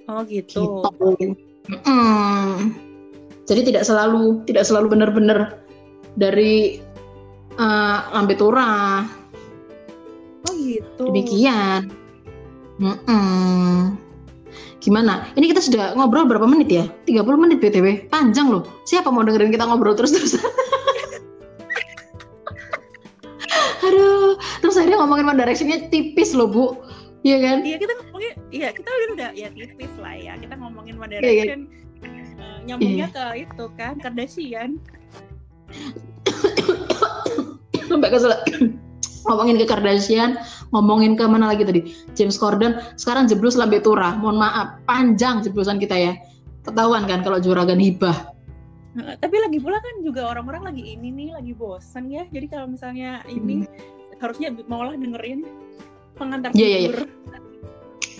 Oh 0.04 0.20
gitu. 0.26 0.84
gitu. 1.16 1.53
Mm. 1.68 2.76
Jadi 3.44 3.60
tidak 3.72 3.84
selalu 3.88 4.44
tidak 4.48 4.64
selalu 4.68 4.96
benar-benar 4.96 5.60
dari 6.16 6.80
eh, 7.56 7.98
Lambe 8.12 8.34
Tura. 8.36 9.04
Oh 10.44 10.54
gitu. 10.60 11.08
Demikian. 11.08 11.88
Mm-mm. 12.80 13.96
Gimana? 14.84 15.32
Ini 15.32 15.48
kita 15.48 15.64
sudah 15.64 15.96
ngobrol 15.96 16.28
berapa 16.28 16.44
menit 16.44 16.68
ya? 16.68 16.84
30 17.08 17.24
menit 17.40 17.56
BTW. 17.64 18.12
Panjang 18.12 18.52
loh. 18.52 18.68
Siapa 18.84 19.08
mau 19.08 19.24
dengerin 19.24 19.48
kita 19.48 19.64
ngobrol 19.64 19.96
terus-terus? 19.96 20.36
Aduh, 23.84 24.36
terus 24.60 24.76
akhirnya 24.76 25.00
ngomongin 25.00 25.28
One 25.28 25.40
Direction-nya 25.40 25.88
tipis 25.88 26.36
loh, 26.36 26.48
Bu. 26.52 26.76
Iya 27.24 27.40
kan? 27.40 27.64
Iya 27.64 27.80
kita 27.80 27.92
ngomongin, 27.96 28.33
iya 28.50 28.68
kita 28.72 28.88
udah 28.88 29.08
udah 29.16 29.30
ya 29.32 29.48
tipis 29.52 29.92
lah 30.00 30.14
ya. 30.16 30.34
Kita 30.36 30.54
ngomongin 30.58 30.98
One 31.00 31.12
Iya, 31.12 31.20
Direction. 31.20 31.60
eh, 32.04 32.58
nyambungnya 32.68 33.08
ke 33.12 33.24
itu 33.48 33.64
kan 33.78 33.94
Kardashian. 34.00 34.80
Sampai 37.88 38.08
kesel. 38.12 38.32
ngomongin 39.24 39.56
ke 39.56 39.64
Kardashian, 39.64 40.36
ngomongin 40.76 41.16
ke 41.16 41.24
mana 41.24 41.48
lagi 41.48 41.64
tadi? 41.64 41.80
James 42.12 42.36
Corden, 42.36 42.76
sekarang 43.00 43.24
jeblos 43.24 43.56
Lambe 43.56 43.80
Tura. 43.80 44.12
Mohon 44.20 44.44
maaf, 44.44 44.68
panjang 44.84 45.40
jeblosan 45.40 45.80
kita 45.80 45.96
ya. 45.96 46.12
Ketahuan 46.64 47.08
kan 47.08 47.24
kalau 47.24 47.40
juragan 47.40 47.80
hibah. 47.80 48.32
Nah, 48.94 49.18
tapi 49.18 49.40
lagi 49.42 49.58
pula 49.58 49.82
kan 49.82 50.04
juga 50.06 50.28
orang-orang 50.30 50.70
lagi 50.70 50.94
ini 50.94 51.10
nih 51.10 51.28
lagi 51.34 51.52
bosan 51.56 52.12
ya. 52.12 52.28
Jadi 52.30 52.46
kalau 52.52 52.70
misalnya 52.70 53.24
ini 53.26 53.66
hmm. 53.66 54.20
harusnya 54.22 54.54
maulah 54.70 54.94
dengerin 54.94 55.42
pengantar 56.14 56.54
yeah, 56.54 56.68
yeah, 56.68 56.80
yeah. 56.94 57.42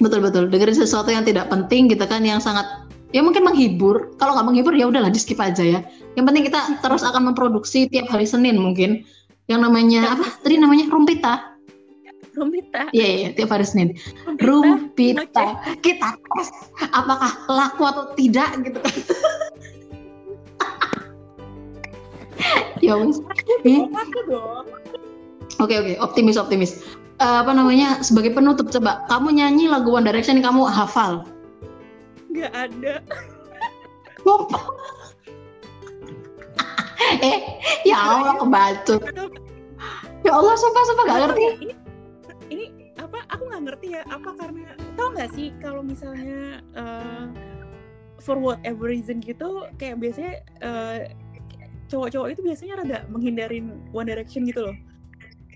Betul 0.03 0.20
betul. 0.25 0.51
Dengerin 0.51 0.77
sesuatu 0.77 1.11
yang 1.11 1.25
tidak 1.25 1.49
penting 1.49 1.88
gitu 1.88 2.05
kan 2.05 2.25
yang 2.27 2.42
sangat 2.42 2.66
ya 3.14 3.23
mungkin 3.23 3.47
menghibur. 3.47 4.14
Kalau 4.18 4.35
nggak 4.35 4.47
menghibur 4.47 4.75
ya 4.75 4.90
udahlah 4.90 5.11
di 5.11 5.20
skip 5.20 5.38
aja 5.38 5.62
ya. 5.62 5.81
Yang 6.18 6.25
penting 6.31 6.44
kita 6.51 6.61
terus 6.83 7.03
akan 7.07 7.33
memproduksi 7.33 7.87
tiap 7.88 8.11
hari 8.11 8.27
Senin 8.27 8.59
mungkin. 8.59 9.07
Yang 9.47 9.61
namanya 9.70 10.16
apa? 10.16 10.27
Tadi 10.40 10.57
namanya 10.57 10.88
rumpita 10.88 11.55
rumpita 12.35 12.90
iya 12.90 13.07
yeah, 13.07 13.12
yeah, 13.14 13.31
tiap 13.38 13.55
hari 13.55 13.62
Senin. 13.62 13.94
Rumpita, 14.42 15.23
rumpita. 15.23 15.47
kita 15.81 16.18
tes 16.18 16.49
apakah 16.90 17.31
laku 17.47 17.83
atau 17.87 18.05
tidak 18.18 18.51
gitu 18.66 18.79
kan. 18.83 18.94
Ya 22.83 23.01
wes 23.01 23.16
oke 25.60 25.74
oke. 25.74 25.92
Optimis 26.00 26.36
optimis. 26.38 26.82
Uh, 27.22 27.42
apa 27.44 27.54
namanya? 27.54 28.02
Sebagai 28.02 28.34
penutup 28.34 28.70
coba. 28.70 29.06
Kamu 29.06 29.34
nyanyi 29.34 29.70
lagu 29.70 29.94
One 29.94 30.06
Direction 30.06 30.42
kamu 30.42 30.66
hafal. 30.66 31.26
Nggak 32.32 32.52
ada. 32.52 32.94
Eh 37.20 37.38
ya 37.84 38.00
Allah 38.00 38.34
kebacut 38.40 38.98
ya 40.24 40.32
Allah 40.32 40.54
sumpah 40.56 40.82
sumpah. 40.88 41.04
Gak 41.04 41.20
ngerti. 41.28 41.44
Ini, 41.44 41.74
ini 42.50 42.64
apa? 42.96 43.22
Aku 43.36 43.42
nggak 43.52 43.62
ngerti 43.70 43.86
ya. 44.00 44.02
Apa 44.08 44.32
karena 44.34 44.72
tau 44.96 45.12
nggak 45.12 45.30
sih 45.36 45.52
kalau 45.60 45.84
misalnya 45.84 46.64
uh, 46.74 47.28
for 48.24 48.40
whatever 48.40 48.88
reason 48.88 49.20
gitu 49.20 49.68
kayak 49.76 50.00
biasanya 50.00 50.40
uh, 50.64 50.98
cowok-cowok 51.92 52.28
itu 52.32 52.40
biasanya 52.40 52.74
rada 52.80 52.98
menghindarin 53.12 53.84
One 53.92 54.08
Direction 54.08 54.48
gitu 54.48 54.72
loh 54.72 54.76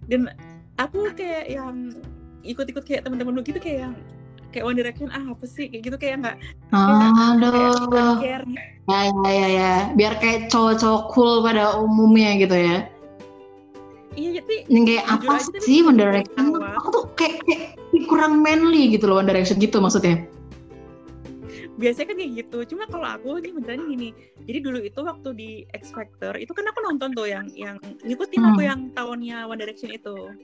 dan 0.08 0.32
aku 0.80 1.12
kayak 1.14 1.52
yang 1.52 1.92
ikut-ikut 2.42 2.84
kayak 2.88 3.04
teman-teman 3.04 3.36
lu 3.36 3.42
gitu 3.44 3.60
kayak 3.60 3.88
yang 3.88 3.94
kayak 4.48 4.64
One 4.64 4.78
Direction 4.80 5.12
ah 5.12 5.24
apa 5.28 5.44
sih? 5.44 5.68
Kayak 5.68 5.82
gitu 5.84 5.96
kayak 6.00 6.14
nggak 6.24 6.36
aduh. 6.72 8.16
kayak 8.16 8.48
ya 8.88 9.00
ya 9.12 9.32
ya 9.32 9.48
ya. 9.52 9.74
Biar 9.92 10.16
kayak 10.16 10.48
cowok-cowok 10.48 11.02
cool 11.12 11.44
pada 11.44 11.76
umumnya 11.76 12.40
gitu 12.40 12.56
ya. 12.56 12.88
Iya 14.18 14.42
jadi 14.42 14.56
yang 14.72 14.84
kayak 14.88 15.04
apa 15.06 15.34
sih 15.62 15.84
One 15.84 16.00
Direction? 16.00 16.56
aku 16.56 16.88
tuh 16.90 17.04
kayak, 17.14 17.44
kayak 17.46 17.76
kurang 18.08 18.40
manly 18.40 18.90
gitu 18.96 19.06
loh 19.06 19.20
One 19.20 19.28
Direction 19.28 19.60
gitu 19.60 19.78
maksudnya 19.78 20.24
biasanya 21.78 22.06
kan 22.10 22.16
kayak 22.18 22.32
gitu 22.42 22.58
cuma 22.74 22.84
kalau 22.90 23.06
aku 23.06 23.38
ini 23.38 23.54
beneran 23.54 23.86
gini 23.86 24.08
jadi 24.44 24.58
dulu 24.60 24.78
itu 24.82 25.00
waktu 25.00 25.28
di 25.38 25.50
X 25.78 25.94
Factor 25.94 26.34
itu 26.34 26.50
kan 26.50 26.66
aku 26.66 26.78
nonton 26.82 27.14
tuh 27.14 27.30
yang 27.30 27.46
yang 27.54 27.78
ngikutin 28.02 28.42
hmm. 28.42 28.50
aku 28.52 28.60
yang 28.66 28.80
tahunnya 28.92 29.46
One 29.46 29.62
Direction 29.62 29.94
itu 29.94 30.34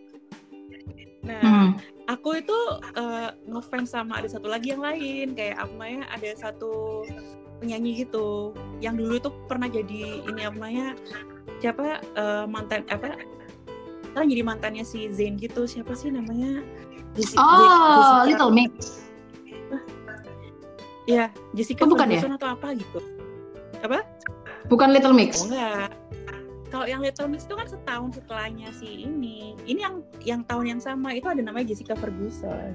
Nah, 1.25 1.41
hmm. 1.41 1.69
aku 2.05 2.37
itu 2.37 2.59
uh, 3.01 3.33
ngefans 3.49 3.97
sama 3.97 4.21
ada 4.21 4.29
satu 4.29 4.45
lagi 4.45 4.77
yang 4.77 4.85
lain 4.85 5.33
kayak 5.33 5.57
apa 5.57 5.73
namanya 5.73 6.05
ada 6.13 6.31
satu 6.37 7.01
penyanyi 7.65 8.05
gitu 8.05 8.53
yang 8.85 9.01
dulu 9.01 9.17
itu 9.17 9.33
pernah 9.49 9.65
jadi 9.73 10.21
ini 10.21 10.41
apa 10.45 10.53
namanya 10.53 10.89
siapa 11.65 12.05
uh, 12.21 12.45
mantan 12.45 12.85
apa 12.93 13.17
kan 14.13 14.29
jadi 14.29 14.45
mantannya 14.45 14.85
si 14.85 15.09
Zayn 15.09 15.41
gitu 15.41 15.65
siapa 15.65 15.97
sih 15.97 16.13
namanya 16.13 16.61
Jessica, 17.17 17.41
oh 17.41 17.57
Jessica. 17.57 18.29
Little 18.29 18.53
Mix 18.53 18.73
ya 21.05 21.29
Jessica 21.53 21.85
oh, 21.85 21.91
bukan 21.93 22.13
ya? 22.13 22.21
Atau 22.25 22.51
apa 22.51 22.73
gitu. 22.77 22.99
Apa? 23.85 24.01
Bukan 24.69 24.93
Little 24.97 25.17
Mix. 25.17 25.45
Oh 25.45 25.53
enggak. 25.53 25.93
Kalau 26.73 26.87
yang 26.91 27.05
Little 27.05 27.31
Mix 27.31 27.47
itu 27.47 27.55
kan 27.55 27.69
setahun 27.69 28.19
setelahnya 28.19 28.69
si 28.75 29.07
ini. 29.07 29.55
Ini 29.69 29.81
yang 29.85 29.95
yang 30.25 30.41
tahun 30.49 30.77
yang 30.77 30.81
sama 30.83 31.15
itu 31.15 31.29
ada 31.31 31.39
namanya 31.39 31.71
Jessica 31.71 31.95
Ferguson. 31.95 32.75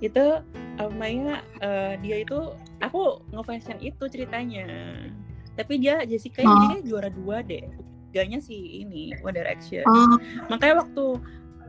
Itu 0.00 0.40
namanya 0.78 1.44
uh, 1.60 1.94
dia 2.00 2.24
itu 2.24 2.54
aku 2.80 3.20
ngefanskan 3.34 3.82
itu 3.82 4.08
ceritanya. 4.08 4.66
Tapi 5.58 5.82
dia 5.82 6.00
Jessica 6.08 6.40
oh. 6.46 6.72
ini 6.72 6.86
juara 6.86 7.12
dua 7.12 7.44
deh. 7.44 7.68
Tiganya 8.12 8.40
si 8.44 8.84
ini 8.84 9.12
One 9.24 9.36
Direction. 9.36 9.84
Oh. 9.88 10.16
makanya 10.52 10.84
waktu 10.84 11.04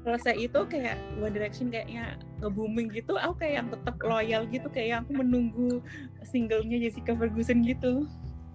selesai 0.04 0.36
itu 0.36 0.60
kayak 0.68 1.00
One 1.24 1.32
Direction 1.32 1.72
kayaknya 1.72 2.20
nge-booming 2.44 2.92
gitu 2.92 3.16
aku 3.16 3.40
kayak 3.40 3.64
yang 3.64 3.68
tetap 3.72 3.96
loyal 4.04 4.44
gitu 4.52 4.68
kayak 4.68 4.88
yang 4.88 5.00
aku 5.08 5.12
menunggu 5.16 5.80
singlenya 6.28 6.78
Jessica 6.80 7.16
Ferguson 7.16 7.64
gitu 7.64 8.08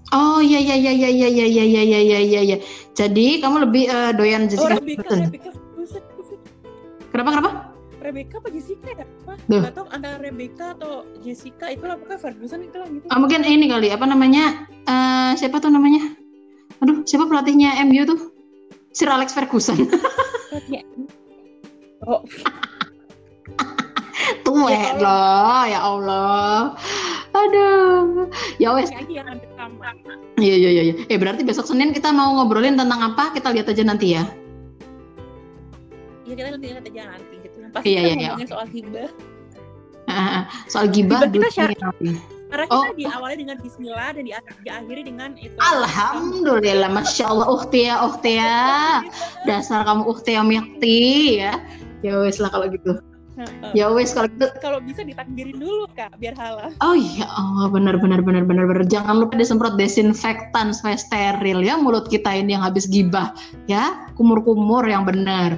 Oh 0.09 0.41
iya 0.41 0.57
iya 0.57 0.73
iya 0.73 0.93
iya 0.93 1.09
iya 1.13 1.29
iya 1.29 1.45
iya 1.45 1.65
iya 1.69 1.83
iya 1.85 2.01
iya 2.01 2.19
iya 2.25 2.41
iya. 2.41 2.57
Jadi 2.97 3.45
kamu 3.45 3.69
lebih 3.69 3.93
uh, 3.93 4.17
doyan 4.17 4.49
Jessica. 4.49 4.81
Oh, 4.81 4.81
Rebecca, 4.81 5.13
Rebecca. 5.13 5.51
Kenapa 7.13 7.29
kenapa? 7.29 7.51
Rebecca 8.01 8.41
apa 8.41 8.49
Jessica 8.49 8.89
ya? 8.89 9.05
Apa? 9.05 9.37
Gak 9.37 9.75
tau 9.77 9.85
antara 9.93 10.17
Rebecca 10.17 10.73
atau 10.73 11.05
Jessica 11.21 11.69
itu 11.69 11.85
lah 11.85 12.01
pokoknya 12.01 12.21
Ferguson 12.25 12.61
itu 12.65 12.77
lah 12.81 12.89
gitu. 12.89 13.05
Oh, 13.13 13.21
mungkin 13.21 13.45
ini 13.45 13.69
kali 13.69 13.93
apa 13.93 14.09
namanya? 14.09 14.65
Uh, 14.89 15.37
siapa 15.37 15.61
tuh 15.61 15.69
namanya? 15.69 16.17
Aduh, 16.81 17.05
siapa 17.05 17.29
pelatihnya 17.29 17.77
MU 17.85 18.09
tuh? 18.09 18.33
Sir 18.97 19.13
Alex 19.13 19.37
Ferguson. 19.37 19.77
Oh. 22.09 22.23
Tuh 24.45 24.69
ya 24.69 24.97
loh, 24.97 25.63
ya 25.69 25.81
Allah. 25.85 26.73
Aduh. 27.37 28.29
Ya 28.57 28.73
wes. 28.75 28.91
Iya 30.39 30.55
iya 30.57 30.71
iya. 30.71 30.95
Eh 31.11 31.19
berarti 31.21 31.45
besok 31.45 31.69
Senin 31.69 31.93
kita 31.93 32.11
mau 32.11 32.41
ngobrolin 32.41 32.79
tentang 32.79 33.13
apa? 33.13 33.37
Kita 33.37 33.53
lihat 33.53 33.69
aja 33.69 33.85
nanti 33.85 34.17
ya. 34.17 34.25
Iya 36.25 36.35
kita 36.35 36.49
nanti 36.57 36.67
lihat 36.73 36.85
aja 36.85 37.03
nanti 37.13 37.35
gitu. 37.45 37.57
Pasti 37.73 37.89
iya, 37.93 38.01
kita 38.05 38.17
iya, 38.17 38.31
iya. 38.37 38.47
soal 38.49 38.67
gibah. 38.73 39.11
Uh, 40.09 40.41
soal 40.73 40.87
gibah 40.89 41.21
kita 41.29 41.49
share. 41.53 41.77
Karena 42.49 42.65
kita 42.65 42.81
oh. 42.81 42.97
diawali 42.97 43.35
dengan 43.45 43.57
Bismillah 43.61 44.09
dan 44.17 44.25
di 44.25 44.33
diakhiri 44.65 45.03
dengan 45.05 45.37
itu. 45.37 45.53
Alhamdulillah, 45.61 46.89
masya 46.89 47.29
Allah, 47.29 47.49
uhtia, 47.53 48.01
uhtia, 48.09 48.57
dasar 49.45 49.85
kamu 49.85 50.09
uhtia 50.09 50.41
miakti 50.41 51.45
ya. 51.45 51.61
Ya 52.03 52.15
wes 52.23 52.39
lah 52.39 52.51
kalau 52.51 52.71
gitu. 52.71 52.99
Ya 53.71 53.87
wes 53.95 54.11
kalau 54.15 54.27
gitu. 54.35 54.51
Kalau 54.59 54.79
bisa 54.83 55.07
ditakdirin 55.07 55.63
dulu 55.63 55.87
kak 55.95 56.11
biar 56.19 56.35
halal. 56.35 56.75
Oh 56.83 56.99
iya 56.99 57.27
oh 57.39 57.71
benar 57.71 57.99
benar 58.03 58.19
benar 58.23 58.43
benar 58.43 58.67
benar. 58.67 58.85
Jangan 58.91 59.23
lupa 59.23 59.39
disemprot 59.39 59.79
desinfektan 59.79 60.75
supaya 60.75 60.99
steril 60.99 61.63
ya 61.63 61.79
mulut 61.79 62.11
kita 62.11 62.35
ini 62.35 62.59
yang 62.59 62.67
habis 62.67 62.91
gibah 62.91 63.31
ya. 63.71 64.11
Kumur-kumur 64.19 64.83
yang 64.87 65.07
benar 65.07 65.55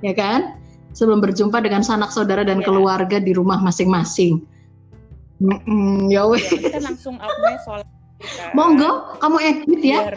ya 0.00 0.16
kan? 0.16 0.56
Sebelum 0.96 1.20
berjumpa 1.20 1.60
dengan 1.60 1.84
sanak 1.84 2.10
saudara 2.10 2.42
dan 2.42 2.64
ya. 2.64 2.66
keluarga 2.66 3.20
di 3.20 3.36
rumah 3.36 3.60
masing-masing. 3.60 4.40
Mm 5.38 5.58
-mm, 5.62 5.96
ya 6.10 6.26
wes. 6.26 6.48
Ya, 6.48 6.58
kita 6.72 6.80
langsung 6.82 7.20
apa 7.20 7.60
soal 7.62 7.80
monggo 8.56 9.14
kamu 9.22 9.36
edit 9.38 9.80
ya. 9.84 10.00
Biar... 10.00 10.16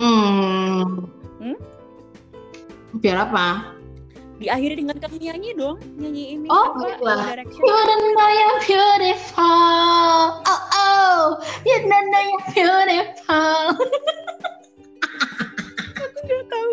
hmm. 0.00 0.84
hmm? 1.42 1.56
biar 2.98 3.16
apa 3.28 3.78
diakhiri 4.40 4.80
dengan 4.80 4.96
kamu 4.96 5.20
nyanyi 5.20 5.52
dong 5.52 5.76
nyanyi 6.00 6.32
ini 6.32 6.48
oh 6.48 6.72
apa 6.72 6.96
iya. 6.96 7.44
you 7.44 7.76
don't 7.84 8.08
know 8.16 8.28
you're 8.32 8.60
beautiful. 8.64 10.40
Oh 10.48 10.62
oh. 10.72 11.20
You 11.68 11.84
don't 11.84 12.08
know 12.08 12.22
you're 12.24 12.44
beautiful. 12.56 13.76
Aku 16.00 16.18
nggak 16.24 16.44
tahu. 16.48 16.72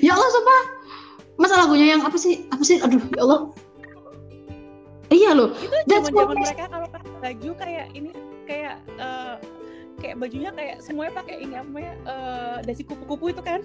Ya 0.00 0.16
Allah 0.16 0.28
sumpah. 0.32 0.62
Masa 1.36 1.60
lagunya 1.60 1.92
yang 1.96 2.00
apa 2.00 2.16
sih? 2.16 2.48
Apa 2.48 2.64
sih? 2.64 2.80
Aduh 2.80 3.00
ya 3.12 3.28
Allah. 3.28 3.40
Iya 5.12 5.36
loh. 5.36 5.52
Itu 5.60 5.76
zaman 5.84 6.32
mereka 6.32 6.64
kalau 6.72 6.88
pakai 6.88 7.12
baju 7.20 7.50
kayak 7.60 7.92
ini 7.92 8.10
kayak 8.48 8.80
uh, 8.96 9.36
kayak 10.00 10.16
bajunya 10.16 10.48
kayak 10.56 10.80
semuanya 10.80 11.12
pakai 11.20 11.44
ini 11.44 11.60
apa 11.60 11.76
ya 11.76 11.92
uh, 12.08 12.56
dasi 12.64 12.88
kupu-kupu 12.88 13.36
itu 13.36 13.44
kan 13.44 13.60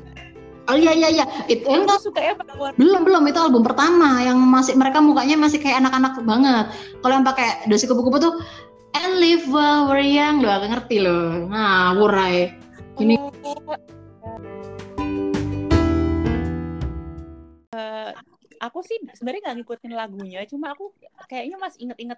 Oh 0.65 0.73
iya 0.73 0.97
iya 0.97 1.09
iya, 1.13 1.25
itu 1.45 1.61
enggak 1.69 2.01
suka 2.01 2.17
ya 2.17 2.33
Belum 2.73 3.05
belum 3.05 3.21
itu 3.29 3.37
album 3.37 3.61
pertama 3.61 4.17
yang 4.25 4.41
masih 4.41 4.73
mereka 4.73 4.97
mukanya 4.97 5.37
masih 5.37 5.61
kayak 5.61 5.77
anak-anak 5.85 6.17
banget. 6.25 6.65
Kalau 7.05 7.13
yang 7.13 7.25
pakai 7.25 7.69
dosi 7.69 7.85
kupu-kupu 7.85 8.17
tuh 8.17 8.33
and 8.97 9.21
live 9.21 9.45
while 9.45 9.85
we're 9.85 10.01
young, 10.01 10.41
agak 10.41 10.73
ngerti 10.73 11.05
loh. 11.05 11.45
Nah, 11.45 11.93
wurai. 11.93 12.49
Ini 12.97 13.13
uh, 17.75 18.09
aku 18.57 18.79
sih 18.81 18.97
sebenarnya 19.13 19.41
nggak 19.45 19.57
ngikutin 19.61 19.93
lagunya, 19.93 20.41
cuma 20.49 20.73
aku 20.73 20.97
kayaknya 21.29 21.61
masih 21.61 21.85
inget-inget 21.85 22.17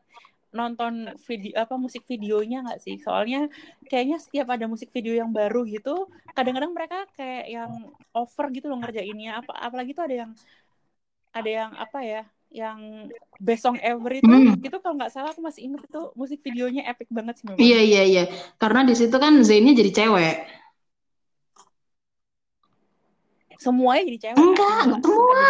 nonton 0.56 1.12
video 1.28 1.54
apa 1.60 1.76
musik 1.76 2.04
videonya 2.08 2.64
nggak 2.64 2.80
sih? 2.80 2.96
Soalnya 3.02 3.52
kayaknya 3.88 4.18
setiap 4.22 4.48
ada 4.54 4.66
musik 4.66 4.90
video 4.92 5.14
yang 5.16 5.32
baru 5.32 5.68
gitu, 5.68 6.08
kadang-kadang 6.36 6.72
mereka 6.72 7.04
kayak 7.16 7.46
yang 7.52 7.72
over 8.16 8.46
gitu 8.52 8.72
loh 8.72 8.80
ngerjainnya. 8.80 9.44
Apa 9.44 9.54
apalagi 9.60 9.92
tuh 9.92 10.08
ada 10.08 10.16
yang 10.28 10.32
ada 11.36 11.50
yang 11.50 11.72
apa 11.76 12.00
ya? 12.04 12.24
yang 12.48 13.12
Best 13.44 13.68
Song 13.68 13.76
Ever 13.84 14.24
itu 14.24 14.28
hmm. 14.28 14.64
itu 14.64 14.78
kalau 14.80 14.96
nggak 14.96 15.12
salah 15.12 15.36
aku 15.36 15.44
masih 15.44 15.68
inget 15.68 15.84
itu 15.84 16.02
musik 16.16 16.40
videonya 16.40 16.88
epic 16.88 17.12
banget 17.12 17.44
sih 17.44 17.46
memang. 17.46 17.60
Iya 17.60 17.80
iya 17.84 18.04
iya. 18.08 18.24
Karena 18.56 18.88
di 18.88 18.96
situ 18.96 19.14
kan 19.20 19.44
Zainnya 19.44 19.76
jadi 19.76 19.92
cewek. 19.92 20.36
Semuanya 23.60 24.04
jadi 24.08 24.20
cewek. 24.30 24.38
Enggak, 24.40 24.82
semua. 25.02 25.46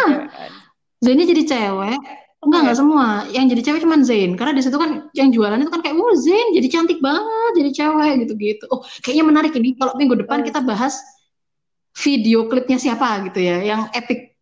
Zainnya 0.98 1.26
jadi 1.30 1.42
cewek, 1.46 1.98
Enggak, 2.38 2.60
enggak 2.62 2.78
semua. 2.78 3.06
Yang 3.34 3.44
jadi 3.50 3.62
cewek 3.66 3.80
cuma 3.82 3.96
Zain. 4.06 4.32
Karena 4.38 4.52
di 4.54 4.62
situ 4.62 4.76
kan 4.78 5.10
yang 5.10 5.28
jualan 5.34 5.58
itu 5.58 5.70
kan 5.74 5.80
kayak, 5.82 5.96
"Wow, 5.98 6.14
Zain 6.14 6.54
jadi 6.54 6.68
cantik 6.70 6.98
banget, 7.02 7.52
jadi 7.58 7.70
cewek 7.74 8.12
gitu-gitu." 8.26 8.64
Oh, 8.70 8.86
kayaknya 9.02 9.24
menarik 9.26 9.52
ini 9.58 9.74
kalau 9.74 9.98
minggu 9.98 10.14
depan 10.22 10.46
kita 10.46 10.62
bahas 10.62 10.94
video 11.98 12.46
klipnya 12.46 12.78
siapa 12.78 13.26
gitu 13.26 13.42
ya, 13.42 13.58
yang 13.66 13.90
epic. 13.90 14.38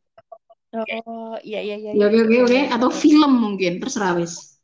Oh, 0.76 1.40
iya 1.40 1.64
iya 1.64 1.76
iya. 1.80 1.90
Oke 1.96 2.20
oke 2.20 2.36
oke, 2.44 2.60
atau 2.68 2.88
film 2.92 3.32
mungkin, 3.32 3.80
terserah 3.80 4.12
wis. 4.20 4.60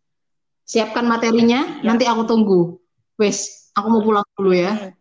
Siapkan 0.69 1.09
materinya, 1.09 1.81
ya. 1.81 1.85
nanti 1.89 2.05
aku 2.05 2.29
tunggu. 2.29 2.77
Wes, 3.17 3.73
aku 3.73 3.87
mau 3.89 4.03
pulang 4.05 4.27
dulu 4.37 4.53
ya. 4.53 4.93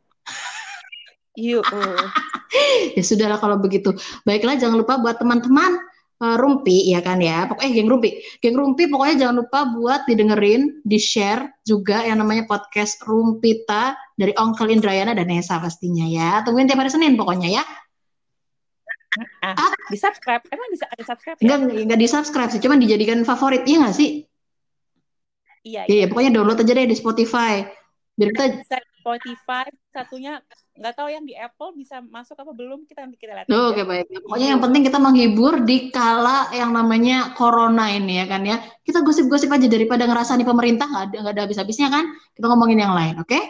Yuk. 1.35 1.67
ya 2.95 3.03
sudahlah 3.03 3.39
kalau 3.43 3.59
begitu. 3.59 3.91
Baiklah, 4.23 4.55
jangan 4.55 4.79
lupa 4.79 4.99
buat 5.03 5.19
teman-teman 5.19 5.90
uh, 6.21 6.37
Rumpi 6.37 6.93
ya 6.93 7.01
kan 7.01 7.17
ya. 7.17 7.49
Pokoknya 7.49 7.71
geng 7.73 7.89
Rumpi. 7.89 8.09
Geng 8.39 8.55
Rumpi 8.55 8.85
pokoknya 8.87 9.15
jangan 9.27 9.35
lupa 9.41 9.59
buat 9.73 10.05
didengerin, 10.05 10.85
di-share 10.85 11.49
juga 11.65 12.05
yang 12.05 12.21
namanya 12.21 12.45
podcast 12.45 13.01
Rumpita 13.01 13.97
dari 14.13 14.31
Onkel 14.37 14.69
Indrayana 14.69 15.17
dan 15.17 15.27
Nesa 15.27 15.57
pastinya 15.57 16.05
ya. 16.05 16.45
Tungguin 16.45 16.69
tiap 16.69 16.79
hari 16.79 16.93
Senin 16.93 17.17
pokoknya 17.17 17.49
ya. 17.49 17.65
Ah, 19.43 19.51
ah. 19.67 19.71
di 19.91 19.99
subscribe 19.99 20.39
emang 20.55 20.71
bisa 20.71 20.87
ada 20.87 21.03
subscribe 21.03 21.35
ya? 21.35 21.43
enggak 21.43 21.83
enggak 21.83 21.99
di 21.99 22.07
subscribe 22.07 22.47
sih 22.47 22.63
cuman 22.63 22.79
dijadikan 22.79 23.19
favorit 23.27 23.67
iya 23.67 23.83
nggak 23.83 23.95
sih 23.99 24.23
iya, 25.67 25.83
iya 25.83 25.95
iya 25.99 26.05
pokoknya 26.07 26.31
download 26.31 26.63
aja 26.63 26.71
deh 26.71 26.87
di 26.87 26.95
Spotify 26.95 27.59
biar 28.15 28.29
kita 28.31 28.63
Spotify 29.03 29.67
satunya 29.91 30.39
nggak 30.81 30.97
tahu 30.97 31.13
yang 31.13 31.21
di 31.21 31.37
Apple 31.37 31.77
bisa 31.77 32.01
masuk 32.01 32.33
apa 32.41 32.51
belum 32.57 32.89
kita 32.89 33.05
nanti 33.05 33.21
kita 33.21 33.37
lihat. 33.37 33.45
Oh, 33.53 33.69
Oke 33.69 33.79
okay, 33.79 33.85
baik. 33.85 34.05
Pokoknya 34.25 34.47
yang 34.57 34.61
penting 34.65 34.81
kita 34.81 34.97
menghibur 34.97 35.61
di 35.61 35.93
kala 35.93 36.49
yang 36.49 36.73
namanya 36.73 37.37
corona 37.37 37.93
ini 37.93 38.17
ya 38.17 38.25
kan 38.25 38.41
ya. 38.41 38.57
Kita 38.81 39.05
gosip-gosip 39.05 39.53
aja 39.53 39.69
daripada 39.69 40.09
ngerasa 40.09 40.33
nih 40.41 40.47
pemerintah 40.49 40.89
nggak 40.89 41.03
ada 41.13 41.17
nggak 41.21 41.33
ada 41.37 41.43
habis-habisnya 41.45 41.93
kan. 41.93 42.09
kita 42.33 42.45
ngomongin 42.49 42.81
yang 42.81 42.97
lain, 42.97 43.21
oke? 43.21 43.29
Okay? 43.29 43.43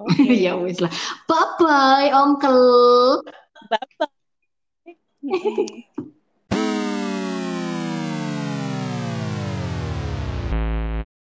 Okay. 0.00 0.40
ya 0.48 0.56
wis 0.56 0.80
lah. 0.80 0.90
Bye 1.28 1.52
bye, 1.60 2.08
Uncle. 2.16 3.20
Bye 3.68 3.84
bye. 4.00 4.08